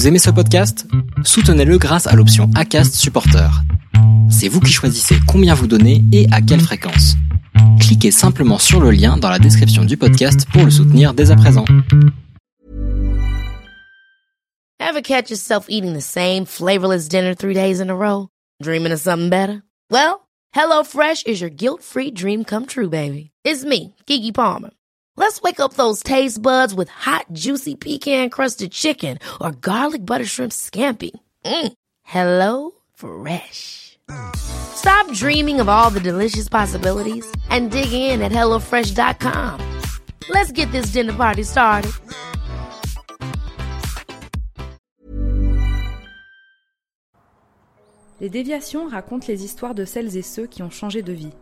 Vous 0.00 0.08
aimez 0.08 0.18
ce 0.18 0.30
podcast? 0.30 0.86
Soutenez-le 1.24 1.76
grâce 1.76 2.06
à 2.06 2.16
l'option 2.16 2.48
ACAST 2.54 2.94
Supporter. 2.94 3.50
C'est 4.30 4.48
vous 4.48 4.58
qui 4.60 4.72
choisissez 4.72 5.16
combien 5.28 5.52
vous 5.52 5.66
donnez 5.66 6.02
et 6.10 6.26
à 6.32 6.40
quelle 6.40 6.62
fréquence. 6.62 7.16
Cliquez 7.80 8.10
simplement 8.10 8.56
sur 8.56 8.80
le 8.80 8.92
lien 8.92 9.18
dans 9.18 9.28
la 9.28 9.38
description 9.38 9.84
du 9.84 9.98
podcast 9.98 10.46
pour 10.54 10.64
le 10.64 10.70
soutenir 10.70 11.12
dès 11.12 11.30
à 11.30 11.36
présent. 11.36 11.66
Ever 14.78 15.02
catch 15.02 15.28
yourself 15.28 15.66
eating 15.68 15.92
the 15.92 16.00
same 16.00 16.46
flavorless 16.46 17.06
dinner 17.06 17.34
three 17.34 17.52
days 17.52 17.78
in 17.78 17.90
a 17.90 17.94
row? 17.94 18.28
Dreaming 18.62 18.92
of 18.92 19.00
something 19.00 19.28
better? 19.28 19.62
Well, 19.90 20.22
HelloFresh 20.56 21.26
is 21.26 21.42
your 21.42 21.50
guilt-free 21.50 22.12
dream 22.12 22.44
come 22.44 22.64
true, 22.64 22.88
baby. 22.88 23.32
It's 23.44 23.66
me, 23.66 23.96
Kiki 24.06 24.32
Palmer. 24.32 24.70
Let's 25.20 25.42
wake 25.42 25.60
up 25.60 25.74
those 25.74 26.02
taste 26.02 26.40
buds 26.40 26.74
with 26.74 26.88
hot, 26.88 27.26
juicy 27.34 27.74
pecan 27.74 28.30
crusted 28.30 28.72
chicken 28.72 29.18
or 29.38 29.52
garlic 29.52 30.06
butter 30.06 30.24
shrimp 30.24 30.50
scampi. 30.50 31.10
Mm. 31.44 31.72
Hello 32.04 32.70
Fresh. 32.94 33.98
Stop 34.34 35.12
dreaming 35.12 35.60
of 35.60 35.68
all 35.68 35.90
the 35.90 36.00
delicious 36.00 36.48
possibilities 36.48 37.30
and 37.50 37.70
dig 37.70 37.92
in 37.92 38.22
at 38.22 38.32
HelloFresh.com. 38.32 39.60
Let's 40.30 40.52
get 40.52 40.72
this 40.72 40.86
dinner 40.92 41.12
party 41.12 41.42
started. 41.42 41.92
Les 48.22 48.30
déviations 48.30 48.88
racontent 48.88 49.28
les 49.28 49.44
histoires 49.44 49.74
de 49.74 49.84
celles 49.84 50.16
et 50.16 50.22
ceux 50.22 50.46
qui 50.46 50.62
ont 50.62 50.70
changé 50.70 51.02
de 51.02 51.12
vie. 51.12 51.34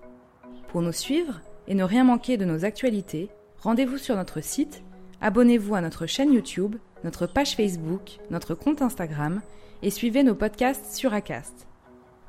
Pour 0.67 0.83
nous 0.83 0.91
suivre 0.93 1.41
et 1.69 1.77
ne 1.77 1.85
rien 1.85 2.03
manquer 2.03 2.37
de 2.37 2.45
nos 2.45 2.65
actualités, 2.65 3.31
rendez-vous 3.63 3.99
sur 3.99 4.17
notre 4.17 4.41
site, 4.41 4.83
abonnez-vous 5.21 5.75
à 5.75 5.81
notre 5.81 6.07
chaîne 6.07 6.33
YouTube, 6.33 6.77
notre 7.05 7.27
page 7.27 7.57
Facebook, 7.57 8.19
notre 8.31 8.55
compte 8.55 8.83
Instagram 8.83 9.43
et 9.83 9.91
suivez 9.91 10.23
nos 10.23 10.35
podcasts 10.35 10.95
sur 10.95 11.13
Acast. 11.13 11.67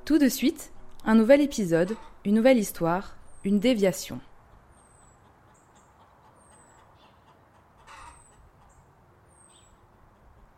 Tout 0.05 0.17
de 0.17 0.30
suite, 0.30 0.72
un 1.05 1.16
nouvel 1.16 1.41
épisode, 1.41 1.95
une 2.25 2.35
nouvelle 2.35 2.57
histoire, 2.57 3.16
une 3.44 3.59
déviation. 3.59 4.19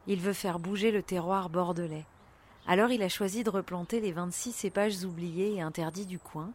Il 0.07 0.19
veut 0.19 0.33
faire 0.33 0.59
bouger 0.59 0.91
le 0.91 1.03
terroir 1.03 1.49
bordelais. 1.49 2.05
Alors 2.67 2.91
il 2.91 3.03
a 3.03 3.09
choisi 3.09 3.43
de 3.43 3.49
replanter 3.49 3.99
les 3.99 4.11
26 4.11 4.51
cépages 4.51 5.03
oubliés 5.03 5.55
et 5.55 5.61
interdits 5.61 6.05
du 6.05 6.19
coin, 6.19 6.51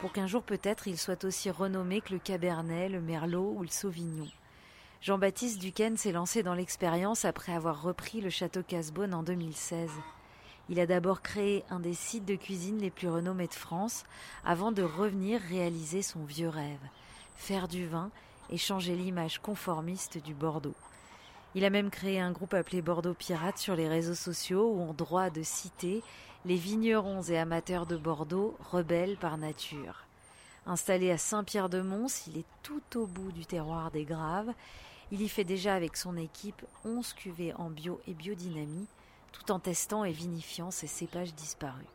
pour 0.00 0.12
qu'un 0.12 0.26
jour 0.26 0.42
peut-être 0.42 0.88
il 0.88 0.96
soit 0.96 1.24
aussi 1.24 1.50
renommé 1.50 2.00
que 2.00 2.14
le 2.14 2.18
Cabernet, 2.18 2.88
le 2.88 3.02
Merlot 3.02 3.54
ou 3.56 3.62
le 3.62 3.68
Sauvignon. 3.68 4.28
Jean-Baptiste 5.02 5.60
Duquesne 5.60 5.98
s'est 5.98 6.12
lancé 6.12 6.42
dans 6.42 6.54
l'expérience 6.54 7.26
après 7.26 7.52
avoir 7.52 7.82
repris 7.82 8.20
le 8.20 8.30
château 8.30 8.62
Casbonne 8.62 9.12
en 9.12 9.22
2016. 9.22 9.90
Il 10.70 10.80
a 10.80 10.86
d'abord 10.86 11.20
créé 11.20 11.64
un 11.68 11.80
des 11.80 11.94
sites 11.94 12.24
de 12.24 12.34
cuisine 12.34 12.78
les 12.78 12.90
plus 12.90 13.08
renommés 13.08 13.46
de 13.46 13.54
France 13.54 14.04
avant 14.44 14.72
de 14.72 14.82
revenir 14.82 15.40
réaliser 15.40 16.00
son 16.00 16.24
vieux 16.24 16.48
rêve, 16.48 16.80
faire 17.36 17.68
du 17.68 17.86
vin 17.86 18.10
et 18.48 18.56
changer 18.56 18.94
l'image 18.94 19.38
conformiste 19.38 20.22
du 20.22 20.32
Bordeaux. 20.32 20.74
Il 21.56 21.64
a 21.64 21.70
même 21.70 21.90
créé 21.90 22.20
un 22.20 22.30
groupe 22.30 22.54
appelé 22.54 22.80
Bordeaux 22.80 23.14
Pirates 23.14 23.58
sur 23.58 23.74
les 23.74 23.88
réseaux 23.88 24.14
sociaux 24.14 24.70
où 24.72 24.80
ont 24.82 24.92
droit 24.92 25.30
de 25.30 25.42
citer 25.42 26.02
les 26.44 26.54
vignerons 26.54 27.22
et 27.22 27.38
amateurs 27.38 27.86
de 27.86 27.96
Bordeaux, 27.96 28.56
rebelles 28.70 29.16
par 29.16 29.36
nature. 29.36 30.04
Installé 30.64 31.10
à 31.10 31.18
Saint-Pierre-de-Mons, 31.18 32.28
il 32.28 32.38
est 32.38 32.46
tout 32.62 32.82
au 32.94 33.06
bout 33.06 33.32
du 33.32 33.46
terroir 33.46 33.90
des 33.90 34.04
Graves. 34.04 34.52
Il 35.10 35.22
y 35.22 35.28
fait 35.28 35.44
déjà 35.44 35.74
avec 35.74 35.96
son 35.96 36.16
équipe 36.16 36.64
11 36.84 37.12
cuvées 37.14 37.52
en 37.54 37.68
bio 37.68 38.00
et 38.06 38.14
biodynamie, 38.14 38.86
tout 39.32 39.50
en 39.50 39.58
testant 39.58 40.04
et 40.04 40.12
vinifiant 40.12 40.70
ses 40.70 40.86
cépages 40.86 41.34
disparus. 41.34 41.86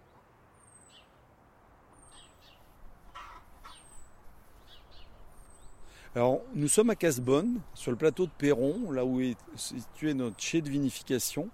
Alors, 6.15 6.41
nous 6.53 6.69
sommes 6.69 6.89
à 6.91 6.95
Casbonne, 6.95 7.59
sur 7.73 7.91
le 7.91 7.97
plateau 7.97 8.25
de 8.25 8.31
Perron, 8.37 8.89
là 8.89 9.03
où 9.03 9.19
est 9.19 9.35
situé 9.57 10.13
notre 10.13 10.41
chai 10.41 10.61
de 10.61 10.69
vinification. 10.69 11.49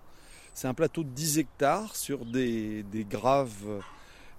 C'est 0.54 0.68
un 0.68 0.76
plateau 0.76 1.04
de 1.04 1.10
10 1.10 1.40
hectares 1.40 1.96
sur 1.96 2.28
des, 2.28 2.86
graves, 3.10 3.82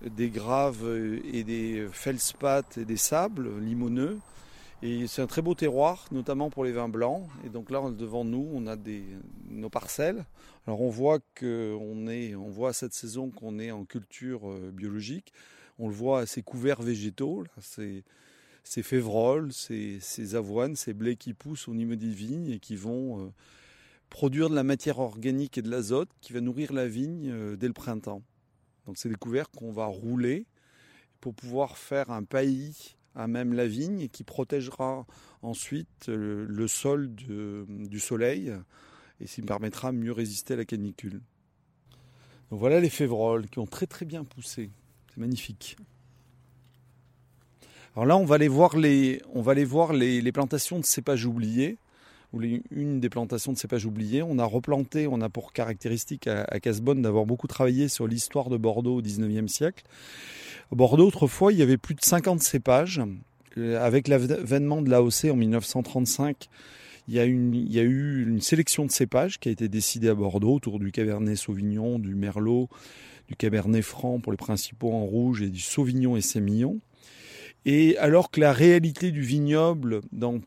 des 0.01 0.31
graves 0.31 0.87
et 1.25 1.43
des 1.43 1.89
feldspaths 1.91 2.79
et 2.79 2.85
des 2.85 2.97
sables 2.97 3.59
limoneux. 3.59 4.21
Et 4.85 5.09
c'est 5.09 5.23
un 5.23 5.27
très 5.27 5.43
beau 5.43 5.57
terroir, 5.57 6.07
notamment 6.13 6.51
pour 6.51 6.63
les 6.63 6.71
vins 6.71 6.89
blancs. 6.89 7.29
Et 7.45 7.49
donc 7.49 7.69
là, 7.69 7.83
devant 7.91 8.25
nous, 8.25 8.49
on 8.55 8.69
a 8.69 8.77
nos 9.49 9.71
parcelles. 9.71 10.25
Alors 10.69 10.83
on 10.83 10.89
voit 10.89 11.19
qu'on 11.37 12.07
est, 12.07 12.37
on 12.37 12.49
voit 12.49 12.73
cette 12.73 12.95
saison 12.95 13.31
qu'on 13.31 13.59
est 13.59 13.73
en 13.73 13.85
culture 13.85 14.49
euh, 14.49 14.71
biologique. 14.73 15.33
On 15.81 15.89
le 15.89 15.95
voit 15.95 16.21
à 16.21 16.27
ces 16.27 16.43
couverts 16.43 16.81
végétaux. 16.81 17.43
Ces 18.65 18.83
févroles, 18.83 19.53
ces, 19.53 20.35
avoines, 20.35 20.77
ces 20.77 20.95
blés 20.95 21.17
qui 21.17 21.35
poussent 21.35 21.69
au 21.69 21.75
niveau 21.75 21.95
des 21.95 22.11
vignes 22.11 22.51
et 22.51 22.59
qui 22.59 22.77
vont 22.77 23.27
euh, 23.27 23.31
produire 24.09 24.49
de 24.51 24.55
la 24.55 24.63
matière 24.63 24.99
organique 24.99 25.59
et 25.59 25.63
de 25.63 25.71
l'azote 25.71 26.11
qui 26.21 26.33
va 26.33 26.41
nourrir 26.41 26.73
la 26.73 26.87
vigne 26.87 27.31
euh, 27.31 27.57
dès 27.57 27.67
le 27.67 27.73
printemps. 27.73 28.23
Donc 28.87 28.99
c'est 28.99 29.09
des 29.09 29.17
couverts 29.17 29.51
qu'on 29.51 29.73
va 29.73 29.87
rouler 29.87 30.47
pour 31.21 31.35
pouvoir 31.35 31.77
faire 31.77 32.11
un 32.11 32.25
paillis 32.25 32.97
à 33.15 33.27
même 33.27 33.53
la 33.53 33.67
vigne 33.67 34.09
qui 34.09 34.25
protégera 34.25 35.07
ensuite 35.43 36.09
euh, 36.09 36.47
le 36.49 36.69
sol 36.69 37.15
du 37.15 38.01
soleil 38.01 38.53
et 39.21 39.27
qui 39.27 39.43
permettra 39.43 39.93
mieux 39.93 40.13
résister 40.13 40.55
à 40.55 40.57
la 40.57 40.65
canicule. 40.65 41.21
Donc 42.51 42.61
voilà 42.61 42.81
les 42.81 42.91
févroles 42.91 43.49
qui 43.49 43.59
ont 43.59 43.67
très 43.67 43.87
très 43.87 44.05
bien 44.05 44.25
poussé. 44.25 44.71
C'est 45.09 45.21
magnifique. 45.21 45.77
Alors 47.95 48.07
là, 48.07 48.17
on 48.17 48.25
va 48.25 48.37
aller 48.37 48.49
voir 48.49 48.77
les, 48.77 49.21
voir 49.65 49.93
les, 49.93 50.33
plantations 50.33 50.79
de 50.79 50.85
cépages 50.85 51.27
oubliés, 51.27 51.77
ou 52.33 52.41
une 52.71 53.01
des 53.01 53.11
plantations 53.11 53.53
de 53.53 53.59
cépages 53.59 53.85
oubliés. 53.85 54.23
On 54.23 54.39
a 54.39 54.45
replanté, 54.45 55.07
on 55.07 55.21
a 55.21 55.29
pour 55.29 55.53
caractéristique 55.53 56.27
à, 56.27 56.45
à 56.45 56.59
d'avoir 56.95 57.27
beaucoup 57.27 57.47
travaillé 57.47 57.89
sur 57.89 58.07
l'histoire 58.07 58.49
de 58.49 58.57
Bordeaux 58.57 58.97
au 58.97 59.03
19e 59.03 59.49
siècle. 59.49 59.85
Bordeaux, 60.71 61.09
autrefois, 61.09 61.53
il 61.53 61.59
y 61.59 61.63
avait 61.63 61.77
plus 61.77 61.95
de 61.95 62.01
50 62.03 62.41
cépages. 62.43 63.03
Euh, 63.59 63.85
avec 63.85 64.09
l'avènement 64.09 64.81
de 64.81 64.89
l'AOC 64.89 65.27
en 65.31 65.37
1935, 65.37 66.49
il 67.09 67.15
y, 67.15 67.19
a 67.19 67.27
il 67.27 67.71
y 67.71 67.79
a 67.79 67.83
eu 67.83 68.23
une 68.27 68.41
sélection 68.41 68.87
de 68.87 68.91
cépages 68.91 69.39
qui 69.39 69.51
a 69.51 69.53
été 69.53 69.69
décidée 69.69 70.09
à 70.09 70.15
Bordeaux 70.15 70.55
autour 70.55 70.79
du 70.79 70.93
Cabernet 70.93 71.37
Sauvignon, 71.37 71.99
du 71.99 72.15
Merlot, 72.15 72.71
du 73.29 73.37
Cabernet 73.37 73.83
Franc 73.83 74.21
pour 74.21 74.33
les 74.33 74.39
principaux 74.39 74.93
en 74.93 75.05
rouge 75.05 75.43
et 75.43 75.51
du 75.51 75.61
Sauvignon 75.61 76.17
et 76.17 76.23
Sémillon. 76.23 76.81
Et 77.65 77.97
alors 77.99 78.31
que 78.31 78.41
la 78.41 78.53
réalité 78.53 79.13
du 79.13 79.23
vignoble 79.23 80.01
dans, 80.11 80.39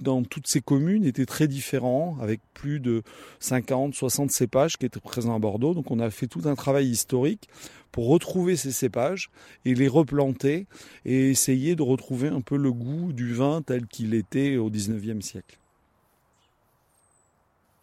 dans 0.00 0.22
toutes 0.22 0.46
ces 0.46 0.60
communes 0.60 1.04
était 1.04 1.26
très 1.26 1.48
différente, 1.48 2.20
avec 2.20 2.40
plus 2.54 2.80
de 2.80 3.02
50, 3.40 3.94
60 3.94 4.30
cépages 4.30 4.76
qui 4.76 4.86
étaient 4.86 5.00
présents 5.00 5.34
à 5.34 5.38
Bordeaux. 5.38 5.74
Donc 5.74 5.90
on 5.90 5.98
a 5.98 6.10
fait 6.10 6.26
tout 6.26 6.42
un 6.44 6.54
travail 6.54 6.88
historique 6.88 7.48
pour 7.90 8.08
retrouver 8.08 8.56
ces 8.56 8.70
cépages 8.70 9.30
et 9.64 9.74
les 9.74 9.88
replanter 9.88 10.66
et 11.04 11.30
essayer 11.30 11.74
de 11.74 11.82
retrouver 11.82 12.28
un 12.28 12.40
peu 12.40 12.56
le 12.56 12.72
goût 12.72 13.12
du 13.12 13.32
vin 13.34 13.62
tel 13.62 13.86
qu'il 13.86 14.14
était 14.14 14.56
au 14.56 14.70
19e 14.70 15.22
siècle. 15.22 15.58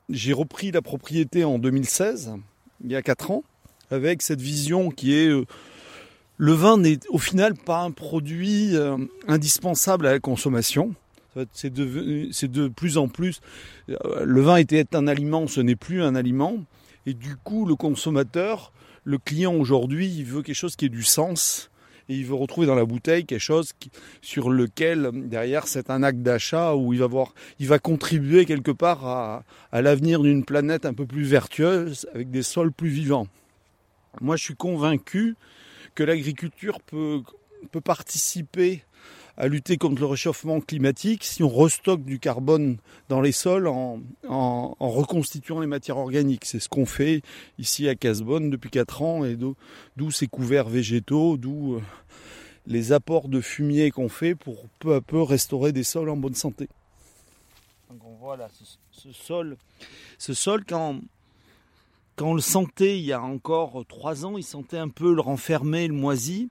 J'ai 0.10 0.34
repris 0.34 0.72
la 0.72 0.84
propriété 0.84 1.44
en 1.44 1.58
2016, 1.58 2.36
il 2.84 2.92
y 2.92 2.96
a 2.96 3.02
4 3.02 3.32
ans, 3.32 3.44
avec 3.90 4.22
cette 4.22 4.42
vision 4.42 4.92
qui 4.92 5.16
est 5.16 5.28
euh, 5.28 5.46
le 6.38 6.54
vin 6.54 6.78
n'est 6.78 7.00
au 7.10 7.18
final 7.18 7.56
pas 7.56 7.82
un 7.82 7.92
produit 7.92 8.76
euh, 8.76 8.98
indispensable 9.28 10.08
à 10.08 10.12
la 10.12 10.20
consommation. 10.20 10.94
C'est 11.52 11.74
de, 11.74 12.30
de, 12.48 12.68
plus 12.70 12.98
en 12.98 13.10
plus. 13.10 13.42
Euh, 13.90 14.24
le 14.24 14.42
vin 14.42 14.56
était 14.56 14.96
un 14.96 15.08
aliment, 15.08 15.48
ce 15.48 15.60
n'est 15.60 15.76
plus 15.76 16.02
un 16.02 16.16
aliment. 16.16 16.64
Et 17.06 17.14
du 17.14 17.36
coup, 17.36 17.66
le 17.66 17.76
consommateur, 17.76 18.72
le 19.04 19.18
client 19.18 19.54
aujourd'hui, 19.54 20.08
il 20.08 20.24
veut 20.24 20.42
quelque 20.42 20.56
chose 20.56 20.76
qui 20.78 20.86
ait 20.86 20.90
du 20.90 21.04
sens. 21.04 21.70
Et 22.08 22.16
il 22.16 22.26
veut 22.26 22.36
retrouver 22.36 22.68
dans 22.68 22.76
la 22.76 22.86
bouteille 22.86 23.26
quelque 23.26 23.40
chose 23.40 23.72
sur 24.22 24.50
lequel, 24.50 25.10
derrière, 25.28 25.68
c'est 25.68 25.90
un 25.90 26.04
acte 26.04 26.20
d'achat 26.20 26.76
où 26.76 26.94
il 26.94 27.00
va, 27.00 27.08
voir, 27.08 27.34
il 27.60 27.68
va 27.68 27.80
contribuer 27.80 28.46
quelque 28.46 28.72
part 28.72 29.06
à, 29.06 29.44
à 29.72 29.82
l'avenir 29.82 30.22
d'une 30.22 30.46
planète 30.46 30.86
un 30.86 30.94
peu 30.94 31.06
plus 31.06 31.24
vertueuse, 31.24 32.08
avec 32.14 32.30
des 32.30 32.44
sols 32.44 32.72
plus 32.72 32.90
vivants. 32.90 33.28
Moi, 34.22 34.38
je 34.38 34.44
suis 34.44 34.56
convaincu 34.56 35.36
que 35.96 36.04
l'agriculture 36.04 36.80
peut, 36.82 37.24
peut 37.72 37.82
participer 37.82 38.84
à 39.38 39.48
lutter 39.48 39.78
contre 39.78 40.00
le 40.02 40.08
réchauffement 40.08 40.62
climatique 40.62 41.24
si 41.24 41.44
on 41.44 41.50
restocke 41.50 42.04
du 42.06 42.20
carbone 42.20 42.78
dans 43.10 43.22
les 43.22 43.32
sols 43.32 43.68
en, 43.68 44.00
en, 44.28 44.76
reconstituant 44.80 45.60
les 45.60 45.68
matières 45.68 45.98
organiques. 45.98 46.46
C'est 46.46 46.60
ce 46.60 46.70
qu'on 46.70 46.86
fait 46.86 47.22
ici 47.60 47.90
à 47.90 47.96
Casbonne 47.96 48.50
depuis 48.50 48.70
4 48.70 49.02
ans 49.02 49.26
et 49.26 49.36
d'où 49.36 50.12
ces 50.12 50.28
couverts 50.28 50.70
végétaux, 50.70 51.38
d'où 51.38 51.76
euh, 51.76 51.82
les 52.66 52.94
apports 52.94 53.28
de 53.28 53.42
fumier 53.42 53.92
qu'on 53.92 54.10
fait 54.10 54.36
pour 54.36 54.68
peu 54.80 54.96
à 54.96 55.02
peu 55.02 55.22
restaurer 55.22 55.74
des 55.74 55.84
sols 55.84 56.10
en 56.10 56.18
bonne 56.18 56.36
santé. 56.36 56.70
Donc 57.90 58.00
on 58.06 58.16
voit 58.16 58.38
là 58.38 58.48
ce, 58.92 59.12
sol, 59.12 59.58
ce 60.18 60.34
sol 60.34 60.64
quand 60.66 61.00
quand 62.16 62.28
on 62.28 62.34
le 62.34 62.42
sentait 62.42 62.98
il 62.98 63.06
y 63.06 63.14
a 63.14 63.22
encore 63.22 63.84
trois 63.88 64.26
ans, 64.26 64.38
il 64.38 64.44
sentait 64.44 64.78
un 64.78 64.90
peu 64.90 65.14
le 65.14 65.22
renfermé, 65.22 65.88
le 65.88 65.94
moisi. 65.94 66.50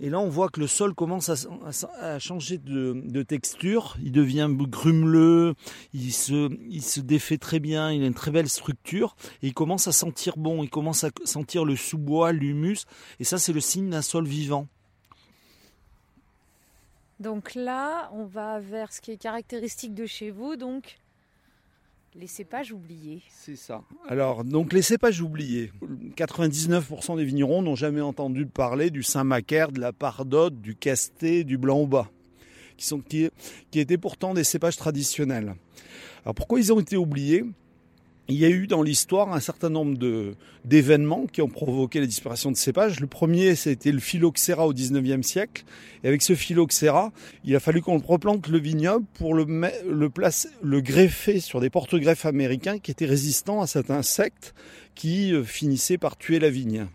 Et 0.00 0.10
là, 0.10 0.20
on 0.20 0.28
voit 0.28 0.48
que 0.48 0.60
le 0.60 0.68
sol 0.68 0.94
commence 0.94 1.28
à, 1.28 2.18
changer 2.20 2.58
de, 2.58 3.22
texture. 3.24 3.96
Il 4.00 4.12
devient 4.12 4.48
grumeleux, 4.48 5.54
il 5.92 6.12
se, 6.12 6.56
il 6.70 6.82
se 6.82 7.00
défait 7.00 7.38
très 7.38 7.58
bien, 7.58 7.90
il 7.90 8.04
a 8.04 8.06
une 8.06 8.14
très 8.14 8.30
belle 8.30 8.48
structure. 8.48 9.16
Et 9.42 9.48
il 9.48 9.54
commence 9.54 9.88
à 9.88 9.92
sentir 9.92 10.36
bon, 10.36 10.62
il 10.62 10.70
commence 10.70 11.02
à 11.02 11.10
sentir 11.24 11.64
le 11.64 11.74
sous-bois, 11.74 12.30
l'humus. 12.30 12.86
Et 13.18 13.24
ça, 13.24 13.38
c'est 13.38 13.52
le 13.52 13.60
signe 13.60 13.90
d'un 13.90 14.02
sol 14.02 14.24
vivant. 14.24 14.68
Donc 17.18 17.56
là, 17.56 18.08
on 18.12 18.24
va 18.24 18.60
vers 18.60 18.92
ce 18.92 19.00
qui 19.00 19.10
est 19.10 19.16
caractéristique 19.16 19.94
de 19.94 20.06
chez 20.06 20.30
vous, 20.30 20.54
donc 20.54 20.98
les 22.14 22.26
cépages 22.26 22.72
oubliés. 22.72 23.22
C'est 23.30 23.56
ça. 23.56 23.82
Alors, 24.08 24.44
donc 24.44 24.72
les 24.72 24.82
cépages 24.82 25.20
oubliés. 25.20 25.72
99% 26.16 27.16
des 27.16 27.24
vignerons 27.24 27.62
n'ont 27.62 27.76
jamais 27.76 28.00
entendu 28.00 28.46
parler 28.46 28.90
du 28.90 29.02
Saint-Macaire, 29.02 29.72
de 29.72 29.80
la 29.80 29.92
Pardotte, 29.92 30.60
du 30.60 30.74
Casté, 30.74 31.44
du 31.44 31.58
Blanc-Bas, 31.58 32.10
qui, 32.76 32.86
sont, 32.86 33.00
qui, 33.00 33.28
qui 33.70 33.80
étaient 33.80 33.98
pourtant 33.98 34.34
des 34.34 34.44
cépages 34.44 34.76
traditionnels. 34.76 35.54
Alors 36.24 36.34
pourquoi 36.34 36.58
ils 36.58 36.72
ont 36.72 36.80
été 36.80 36.96
oubliés? 36.96 37.44
Il 38.28 38.36
y 38.36 38.44
a 38.44 38.50
eu 38.50 38.66
dans 38.66 38.82
l'histoire 38.82 39.32
un 39.32 39.40
certain 39.40 39.70
nombre 39.70 39.96
d'événements 40.64 41.26
qui 41.26 41.40
ont 41.40 41.48
provoqué 41.48 41.98
la 41.98 42.06
disparition 42.06 42.50
de 42.50 42.56
cépages. 42.56 43.00
Le 43.00 43.06
premier, 43.06 43.54
c'était 43.54 43.90
le 43.90 44.00
phylloxéra 44.00 44.66
au 44.66 44.74
19e 44.74 45.22
siècle. 45.22 45.64
Et 46.04 46.08
avec 46.08 46.20
ce 46.20 46.34
phylloxéra, 46.34 47.10
il 47.44 47.56
a 47.56 47.60
fallu 47.60 47.80
qu'on 47.80 47.96
replante 47.96 48.48
le 48.48 48.58
vignoble 48.58 49.06
pour 49.14 49.32
le, 49.32 49.44
le, 49.88 50.10
le 50.62 50.80
greffer 50.82 51.40
sur 51.40 51.60
des 51.60 51.70
porte-greffes 51.70 52.26
américains 52.26 52.78
qui 52.78 52.90
étaient 52.90 53.06
résistants 53.06 53.62
à 53.62 53.66
cet 53.66 53.90
insecte 53.90 54.54
qui 54.94 55.32
euh, 55.32 55.42
finissait 55.42 55.96
par 55.96 56.18
tuer 56.18 56.38
la 56.38 56.50
vigne. 56.50 56.86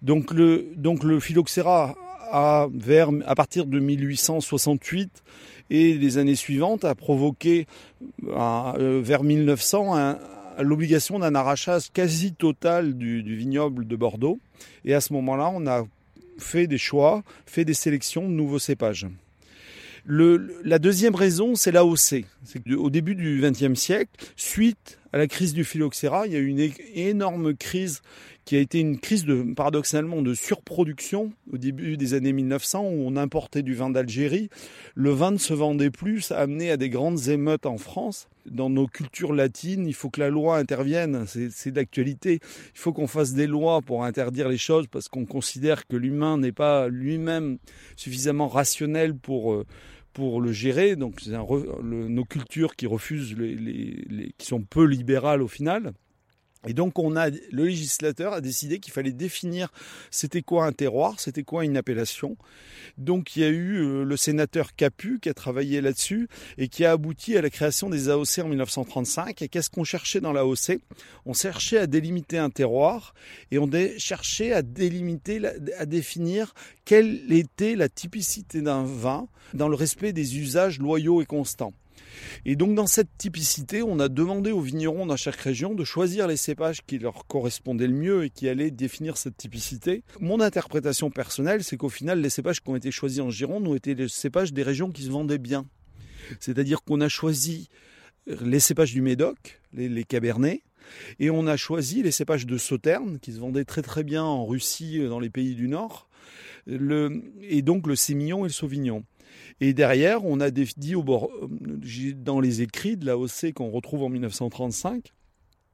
Donc 0.00 0.32
le, 0.32 0.68
donc 0.76 1.02
le 1.02 1.18
phylloxéra 1.18 1.96
a, 2.30 2.68
vers, 2.72 3.10
à 3.26 3.34
partir 3.34 3.66
de 3.66 3.80
1868 3.80 5.22
et 5.70 5.94
les 5.94 6.18
années 6.18 6.36
suivantes 6.36 6.84
a 6.84 6.94
provoqué 6.94 7.66
euh, 8.28 9.00
vers 9.02 9.24
1900 9.24 9.96
un, 9.96 10.18
l'obligation 10.60 11.18
d'un 11.18 11.34
arrachage 11.34 11.90
quasi 11.92 12.32
total 12.32 12.94
du, 12.94 13.22
vignoble 13.36 13.86
de 13.86 13.96
Bordeaux. 13.96 14.38
Et 14.84 14.94
à 14.94 15.00
ce 15.00 15.12
moment-là, 15.12 15.50
on 15.54 15.66
a 15.66 15.84
fait 16.38 16.66
des 16.66 16.78
choix, 16.78 17.22
fait 17.46 17.64
des 17.64 17.74
sélections 17.74 18.28
de 18.28 18.34
nouveaux 18.34 18.58
cépages. 18.58 19.06
la 20.06 20.78
deuxième 20.78 21.14
raison, 21.14 21.54
c'est 21.54 21.72
l'AOC. 21.72 22.24
Au 22.76 22.90
début 22.90 23.14
du 23.14 23.40
XXe 23.42 23.78
siècle, 23.78 24.10
suite 24.36 24.98
à 25.12 25.18
la 25.18 25.26
crise 25.26 25.52
du 25.52 25.64
phylloxéra, 25.64 26.26
il 26.26 26.32
y 26.32 26.36
a 26.36 26.38
eu 26.38 26.46
une 26.46 26.70
énorme 26.94 27.54
crise 27.54 28.02
qui 28.44 28.56
a 28.56 28.60
été 28.60 28.80
une 28.80 28.98
crise 28.98 29.24
de, 29.24 29.54
paradoxalement 29.54 30.22
de 30.22 30.34
surproduction 30.34 31.32
au 31.52 31.58
début 31.58 31.96
des 31.96 32.14
années 32.14 32.32
1900 32.32 32.82
où 32.82 33.06
on 33.06 33.16
importait 33.16 33.62
du 33.62 33.74
vin 33.74 33.90
d'Algérie. 33.90 34.48
Le 34.94 35.10
vin 35.10 35.30
ne 35.30 35.38
se 35.38 35.54
vendait 35.54 35.90
plus, 35.90 36.22
ça 36.22 36.38
a 36.38 36.42
amené 36.42 36.70
à 36.70 36.76
des 36.76 36.88
grandes 36.88 37.28
émeutes 37.28 37.66
en 37.66 37.78
France. 37.78 38.28
Dans 38.46 38.70
nos 38.70 38.86
cultures 38.86 39.32
latines, 39.32 39.86
il 39.86 39.94
faut 39.94 40.10
que 40.10 40.20
la 40.20 40.30
loi 40.30 40.58
intervienne, 40.58 41.24
c'est 41.26 41.70
d'actualité. 41.70 42.40
Il 42.74 42.78
faut 42.78 42.92
qu'on 42.92 43.06
fasse 43.06 43.34
des 43.34 43.46
lois 43.46 43.80
pour 43.82 44.04
interdire 44.04 44.48
les 44.48 44.58
choses 44.58 44.86
parce 44.88 45.08
qu'on 45.08 45.24
considère 45.24 45.86
que 45.86 45.96
l'humain 45.96 46.38
n'est 46.38 46.52
pas 46.52 46.88
lui-même 46.88 47.58
suffisamment 47.96 48.48
rationnel 48.48 49.14
pour 49.14 49.52
euh, 49.52 49.64
pour 50.12 50.40
le 50.40 50.52
gérer. 50.52 50.96
Donc, 50.96 51.20
c'est 51.22 51.30
nos 51.32 52.24
cultures 52.24 52.76
qui 52.76 52.86
refusent, 52.86 53.34
qui 53.34 54.46
sont 54.46 54.62
peu 54.62 54.84
libérales 54.84 55.42
au 55.42 55.48
final. 55.48 55.92
Et 56.66 56.74
donc 56.74 56.98
on 56.98 57.16
a 57.16 57.28
le 57.28 57.64
législateur 57.64 58.34
a 58.34 58.40
décidé 58.40 58.78
qu'il 58.78 58.92
fallait 58.92 59.12
définir 59.12 59.68
c'était 60.10 60.42
quoi 60.42 60.66
un 60.66 60.72
terroir, 60.72 61.18
c'était 61.18 61.42
quoi 61.42 61.64
une 61.64 61.76
appellation. 61.76 62.36
Donc 62.98 63.36
il 63.36 63.42
y 63.42 63.44
a 63.44 63.48
eu 63.48 63.78
euh, 63.78 64.04
le 64.04 64.16
sénateur 64.16 64.76
Capu 64.76 65.18
qui 65.20 65.28
a 65.28 65.34
travaillé 65.34 65.80
là-dessus 65.80 66.28
et 66.58 66.68
qui 66.68 66.84
a 66.84 66.92
abouti 66.92 67.36
à 67.36 67.42
la 67.42 67.50
création 67.50 67.90
des 67.90 68.08
AOC 68.08 68.38
en 68.42 68.48
1935. 68.48 69.42
Et 69.42 69.48
qu'est-ce 69.48 69.70
qu'on 69.70 69.84
cherchait 69.84 70.20
dans 70.20 70.32
l'AOC 70.32 70.80
On 71.26 71.32
cherchait 71.32 71.78
à 71.78 71.86
délimiter 71.86 72.38
un 72.38 72.50
terroir 72.50 73.14
et 73.50 73.58
on 73.58 73.68
cherchait 73.98 74.52
à 74.52 74.62
délimiter, 74.62 75.40
à 75.78 75.86
définir 75.86 76.54
quelle 76.84 77.32
était 77.32 77.74
la 77.74 77.88
typicité 77.88 78.60
d'un 78.60 78.84
vin 78.84 79.28
dans 79.54 79.68
le 79.68 79.74
respect 79.74 80.12
des 80.12 80.38
usages 80.38 80.78
loyaux 80.78 81.22
et 81.22 81.26
constants. 81.26 81.72
Et 82.44 82.56
donc 82.56 82.74
dans 82.74 82.86
cette 82.86 83.16
typicité, 83.18 83.82
on 83.82 83.98
a 83.98 84.08
demandé 84.08 84.52
aux 84.52 84.60
vignerons 84.60 85.06
dans 85.06 85.16
chaque 85.16 85.36
région 85.36 85.74
de 85.74 85.84
choisir 85.84 86.26
les 86.26 86.36
cépages 86.36 86.82
qui 86.86 86.98
leur 86.98 87.26
correspondaient 87.26 87.86
le 87.86 87.94
mieux 87.94 88.24
et 88.24 88.30
qui 88.30 88.48
allaient 88.48 88.70
définir 88.70 89.16
cette 89.16 89.36
typicité. 89.36 90.02
Mon 90.20 90.40
interprétation 90.40 91.10
personnelle, 91.10 91.64
c'est 91.64 91.76
qu'au 91.76 91.88
final, 91.88 92.20
les 92.20 92.30
cépages 92.30 92.60
qui 92.60 92.70
ont 92.70 92.76
été 92.76 92.90
choisis 92.90 93.20
en 93.20 93.30
Gironde 93.30 93.66
ont 93.66 93.74
été 93.74 93.94
les 93.94 94.08
cépages 94.08 94.52
des 94.52 94.62
régions 94.62 94.90
qui 94.90 95.02
se 95.02 95.10
vendaient 95.10 95.38
bien. 95.38 95.66
C'est-à-dire 96.40 96.82
qu'on 96.82 97.00
a 97.00 97.08
choisi 97.08 97.68
les 98.26 98.60
cépages 98.60 98.92
du 98.92 99.02
Médoc, 99.02 99.60
les, 99.72 100.04
Cabernets, 100.04 100.62
et 101.18 101.30
on 101.30 101.46
a 101.46 101.56
choisi 101.56 102.02
les 102.02 102.10
cépages 102.10 102.46
de 102.46 102.56
Sauternes, 102.58 103.18
qui 103.20 103.32
se 103.32 103.40
vendaient 103.40 103.64
très 103.64 103.82
très 103.82 104.04
bien 104.04 104.22
en 104.22 104.46
Russie, 104.46 105.00
dans 105.08 105.20
les 105.20 105.30
pays 105.30 105.54
du 105.54 105.68
Nord, 105.68 106.08
et 106.66 107.62
donc 107.62 107.86
le 107.86 107.96
Sémillon 107.96 108.44
et 108.44 108.48
le 108.48 108.52
Sauvignon. 108.52 109.04
Et 109.60 109.72
derrière, 109.74 110.24
on 110.24 110.40
a 110.40 110.50
dit 110.50 110.94
euh, 110.94 112.14
dans 112.16 112.40
les 112.40 112.62
écrits 112.62 112.96
de 112.96 113.06
l'AOC 113.06 113.52
qu'on 113.54 113.70
retrouve 113.70 114.02
en 114.02 114.08
1935, 114.08 115.12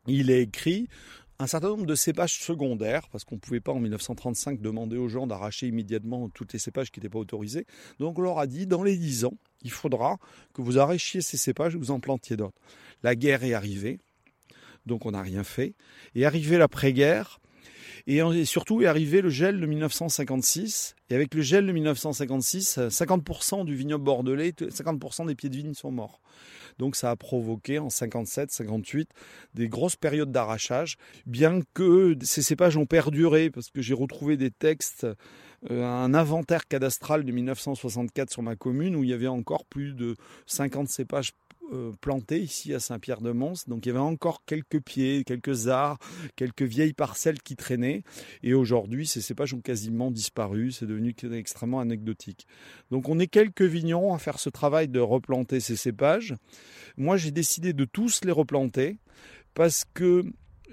il 0.06 0.30
est 0.30 0.42
écrit 0.42 0.88
un 1.40 1.46
certain 1.46 1.68
nombre 1.68 1.86
de 1.86 1.94
cépages 1.94 2.34
secondaires, 2.34 3.08
parce 3.12 3.24
qu'on 3.24 3.36
ne 3.36 3.40
pouvait 3.40 3.60
pas 3.60 3.72
en 3.72 3.78
1935 3.78 4.60
demander 4.60 4.96
aux 4.96 5.08
gens 5.08 5.28
d'arracher 5.28 5.68
immédiatement 5.68 6.28
toutes 6.30 6.52
les 6.52 6.58
cépages 6.58 6.90
qui 6.90 6.98
n'étaient 6.98 7.08
pas 7.08 7.20
autorisés. 7.20 7.64
Donc 8.00 8.18
on 8.18 8.22
leur 8.22 8.40
a 8.40 8.48
dit, 8.48 8.66
dans 8.66 8.82
les 8.82 8.96
10 8.96 9.24
ans, 9.26 9.34
il 9.62 9.70
faudra 9.70 10.18
que 10.52 10.62
vous 10.62 10.78
arrachiez 10.78 11.20
ces 11.20 11.36
cépages 11.36 11.76
et 11.76 11.78
vous 11.78 11.92
en 11.92 12.00
plantiez 12.00 12.36
d'autres. 12.36 12.60
La 13.04 13.14
guerre 13.14 13.44
est 13.44 13.54
arrivée, 13.54 14.00
donc 14.86 15.06
on 15.06 15.12
n'a 15.12 15.22
rien 15.22 15.44
fait. 15.44 15.74
Et 16.16 16.26
arrivé 16.26 16.58
l'après-guerre, 16.58 17.38
et 18.06 18.44
surtout 18.44 18.82
est 18.82 18.86
arrivé 18.86 19.20
le 19.20 19.28
gel 19.28 19.60
de 19.60 19.66
1956. 19.66 20.94
Et 21.10 21.14
avec 21.14 21.34
le 21.34 21.40
gel 21.40 21.66
de 21.66 21.72
1956, 21.72 22.78
50% 22.88 23.64
du 23.64 23.74
vignoble 23.74 24.04
bordelais, 24.04 24.50
50% 24.50 25.26
des 25.26 25.34
pieds 25.34 25.48
de 25.48 25.56
vigne 25.56 25.74
sont 25.74 25.90
morts. 25.90 26.20
Donc 26.78 26.96
ça 26.96 27.10
a 27.10 27.16
provoqué 27.16 27.78
en 27.78 27.90
57, 27.90 28.50
58 28.52 29.10
des 29.54 29.68
grosses 29.68 29.96
périodes 29.96 30.30
d'arrachage, 30.30 30.96
bien 31.26 31.60
que 31.74 32.16
ces 32.22 32.42
cépages 32.42 32.76
ont 32.76 32.86
perduré, 32.86 33.50
parce 33.50 33.70
que 33.70 33.82
j'ai 33.82 33.94
retrouvé 33.94 34.36
des 34.36 34.50
textes, 34.50 35.06
euh, 35.70 35.84
un 35.84 36.14
inventaire 36.14 36.68
cadastral 36.68 37.24
de 37.24 37.32
1964 37.32 38.30
sur 38.30 38.42
ma 38.42 38.54
commune 38.54 38.94
où 38.94 39.02
il 39.02 39.10
y 39.10 39.12
avait 39.12 39.26
encore 39.26 39.64
plus 39.64 39.94
de 39.94 40.14
50 40.46 40.88
cépages 40.88 41.32
euh, 41.72 41.92
planté 42.00 42.40
ici 42.40 42.74
à 42.74 42.80
Saint-Pierre-de-Mons. 42.80 43.68
Donc 43.68 43.86
il 43.86 43.88
y 43.88 43.90
avait 43.90 43.98
encore 43.98 44.44
quelques 44.46 44.80
pieds, 44.80 45.24
quelques 45.24 45.68
arbres, 45.68 45.98
quelques 46.36 46.62
vieilles 46.62 46.92
parcelles 46.92 47.40
qui 47.42 47.56
traînaient. 47.56 48.02
Et 48.42 48.54
aujourd'hui, 48.54 49.06
ces 49.06 49.20
cépages 49.20 49.54
ont 49.54 49.60
quasiment 49.60 50.10
disparu. 50.10 50.72
C'est 50.72 50.86
devenu 50.86 51.14
extrêmement 51.32 51.80
anecdotique. 51.80 52.46
Donc 52.90 53.08
on 53.08 53.18
est 53.18 53.26
quelques 53.26 53.62
vignerons 53.62 54.14
à 54.14 54.18
faire 54.18 54.38
ce 54.38 54.50
travail 54.50 54.88
de 54.88 55.00
replanter 55.00 55.60
ces 55.60 55.76
cépages. 55.76 56.34
Moi, 56.96 57.16
j'ai 57.16 57.30
décidé 57.30 57.72
de 57.72 57.84
tous 57.84 58.24
les 58.24 58.32
replanter 58.32 58.98
parce 59.54 59.84
que 59.94 60.24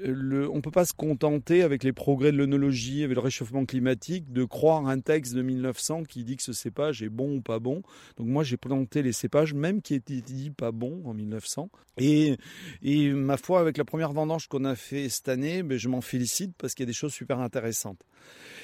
on 0.03 0.55
ne 0.55 0.61
peut 0.61 0.71
pas 0.71 0.85
se 0.85 0.93
contenter 0.93 1.63
avec 1.63 1.83
les 1.83 1.93
progrès 1.93 2.31
de 2.31 2.37
l'œnologie, 2.37 3.03
avec 3.03 3.15
le 3.15 3.21
réchauffement 3.21 3.65
climatique, 3.65 4.31
de 4.31 4.43
croire 4.43 4.87
un 4.87 4.99
texte 4.99 5.33
de 5.33 5.41
1900 5.41 6.03
qui 6.03 6.23
dit 6.23 6.35
que 6.35 6.43
ce 6.43 6.53
cépage 6.53 7.01
est 7.01 7.09
bon 7.09 7.37
ou 7.37 7.41
pas 7.41 7.59
bon. 7.59 7.81
Donc 8.17 8.27
moi 8.27 8.43
j'ai 8.43 8.57
planté 8.57 9.01
les 9.01 9.13
cépages, 9.13 9.53
même 9.53 9.81
qui 9.81 9.93
étaient 9.93 10.21
dit 10.21 10.51
pas 10.51 10.71
bons 10.71 11.01
en 11.05 11.13
1900. 11.13 11.69
Et, 11.97 12.37
et 12.81 13.11
ma 13.11 13.37
foi, 13.37 13.59
avec 13.59 13.77
la 13.77 13.85
première 13.85 14.11
vendange 14.11 14.47
qu'on 14.47 14.65
a 14.65 14.75
fait 14.75 15.07
cette 15.09 15.29
année, 15.29 15.63
ben, 15.63 15.77
je 15.77 15.87
m'en 15.87 16.01
félicite 16.01 16.53
parce 16.57 16.73
qu'il 16.73 16.83
y 16.83 16.87
a 16.87 16.91
des 16.91 16.93
choses 16.93 17.13
super 17.13 17.39
intéressantes. 17.39 18.01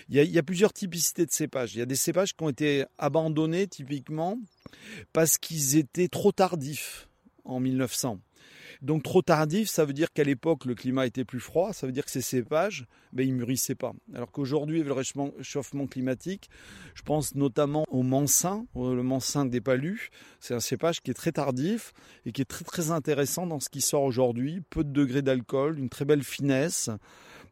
Il 0.09 0.17
y 0.17 0.37
a 0.37 0.43
plusieurs 0.43 0.73
typicités 0.73 1.25
de 1.25 1.31
cépages. 1.31 1.75
Il 1.75 1.79
y 1.79 1.81
a 1.83 1.85
des 1.85 1.95
cépages 1.95 2.35
qui 2.35 2.43
ont 2.43 2.49
été 2.49 2.85
abandonnés 2.97 3.67
typiquement 3.67 4.37
parce 5.13 5.37
qu'ils 5.37 5.77
étaient 5.77 6.07
trop 6.07 6.31
tardifs 6.31 7.07
en 7.45 7.59
1900. 7.59 8.19
Donc 8.81 9.03
trop 9.03 9.21
tardif, 9.21 9.69
ça 9.69 9.85
veut 9.85 9.93
dire 9.93 10.11
qu'à 10.11 10.23
l'époque 10.23 10.65
le 10.65 10.73
climat 10.73 11.05
était 11.05 11.23
plus 11.23 11.39
froid, 11.39 11.71
ça 11.71 11.85
veut 11.85 11.93
dire 11.93 12.03
que 12.03 12.09
ces 12.09 12.21
cépages, 12.21 12.87
ben, 13.13 13.27
ils 13.27 13.33
mûrissaient 13.33 13.75
pas. 13.75 13.93
Alors 14.15 14.31
qu'aujourd'hui, 14.31 14.77
avec 14.81 14.87
le 14.87 15.29
réchauffement 15.37 15.85
climatique, 15.85 16.49
je 16.95 17.03
pense 17.03 17.35
notamment 17.35 17.85
au 17.89 18.01
mansin, 18.01 18.65
le 18.75 19.03
mansin 19.03 19.45
des 19.45 19.61
palus, 19.61 20.09
c'est 20.39 20.55
un 20.55 20.59
cépage 20.59 21.01
qui 21.01 21.11
est 21.11 21.15
très 21.15 21.31
tardif 21.31 21.93
et 22.25 22.31
qui 22.31 22.41
est 22.41 22.45
très 22.45 22.65
très 22.65 22.89
intéressant 22.89 23.45
dans 23.45 23.59
ce 23.59 23.69
qui 23.69 23.81
sort 23.81 24.01
aujourd'hui, 24.01 24.61
peu 24.71 24.83
de 24.83 24.91
degrés 24.91 25.21
d'alcool, 25.21 25.77
une 25.77 25.89
très 25.89 26.05
belle 26.05 26.23
finesse 26.23 26.89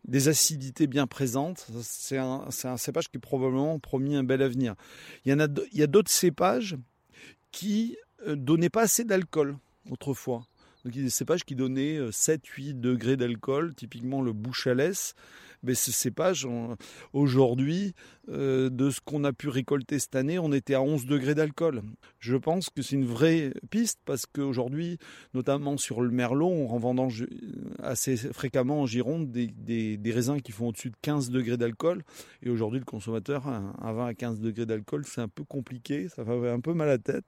des 0.07 0.29
acidités 0.29 0.88
bien 0.88 1.05
présentes. 1.05 1.67
C'est 1.81 2.17
un, 2.17 2.50
cépage 2.77 3.09
qui 3.09 3.17
est 3.17 3.21
probablement 3.21 3.77
promis 3.77 4.15
un 4.15 4.24
bel 4.24 4.41
avenir. 4.41 4.74
Il 5.25 5.31
y, 5.31 5.36
en 5.36 5.39
a, 5.39 5.48
il 5.71 5.77
y 5.77 5.83
a 5.83 5.88
d'autres 5.88 6.12
cépages 6.12 6.77
qui 7.51 7.98
euh, 8.27 8.36
donnaient 8.36 8.69
pas 8.69 8.83
assez 8.83 9.03
d'alcool 9.03 9.57
autrefois. 9.89 10.49
Donc 10.83 10.95
il 10.95 11.00
y 11.00 11.01
a 11.01 11.05
des 11.05 11.09
cépages 11.09 11.43
qui 11.43 11.55
donnaient 11.55 12.00
7-8 12.09 12.79
degrés 12.79 13.17
d'alcool, 13.17 13.75
typiquement 13.75 14.21
le 14.21 14.33
bouchalès 14.33 15.13
mais 15.63 15.74
ces 15.74 15.92
cépages, 15.92 16.48
aujourd'hui, 17.13 17.94
euh, 18.32 18.70
de 18.70 18.92
ce 18.92 19.00
qu'on 19.04 19.24
a 19.24 19.34
pu 19.34 19.50
récolter 19.50 19.98
cette 19.98 20.16
année, 20.16 20.38
on 20.38 20.51
était 20.51 20.75
à 20.75 20.82
11 20.82 21.06
degrés 21.06 21.34
d'alcool. 21.34 21.82
Je 22.20 22.36
pense 22.36 22.70
que 22.70 22.82
c'est 22.82 22.96
une 22.96 23.06
vraie 23.06 23.51
piste 23.72 24.00
parce 24.06 24.25
qu'aujourd'hui, 24.25 25.00
notamment 25.34 25.78
sur 25.78 26.01
le 26.01 26.12
merlot, 26.12 26.48
on 26.48 26.78
vendange 26.78 27.25
assez 27.82 28.18
fréquemment 28.18 28.82
en 28.82 28.86
Gironde 28.86 29.32
des, 29.32 29.48
des, 29.98 30.12
raisins 30.12 30.42
qui 30.42 30.51
font 30.51 30.68
au-dessus 30.68 30.92
de 30.92 30.96
15 31.01 31.32
degrés 31.32 31.58
d'alcool. 31.58 32.04
Et 32.44 32.50
aujourd'hui, 32.50 32.80
le 32.80 32.86
consommateur, 32.86 33.48
un, 33.48 33.94
vin 33.94 34.06
à 34.06 34.13
15 34.13 34.39
degrés 34.39 34.66
d'alcool, 34.66 35.06
c'est 35.06 35.22
un 35.22 35.28
peu 35.28 35.44
compliqué, 35.44 36.08
ça 36.10 36.24
fait 36.24 36.50
un 36.50 36.60
peu 36.60 36.74
mal 36.74 36.88
à 36.89 36.92
la 36.94 36.98
tête. 37.00 37.25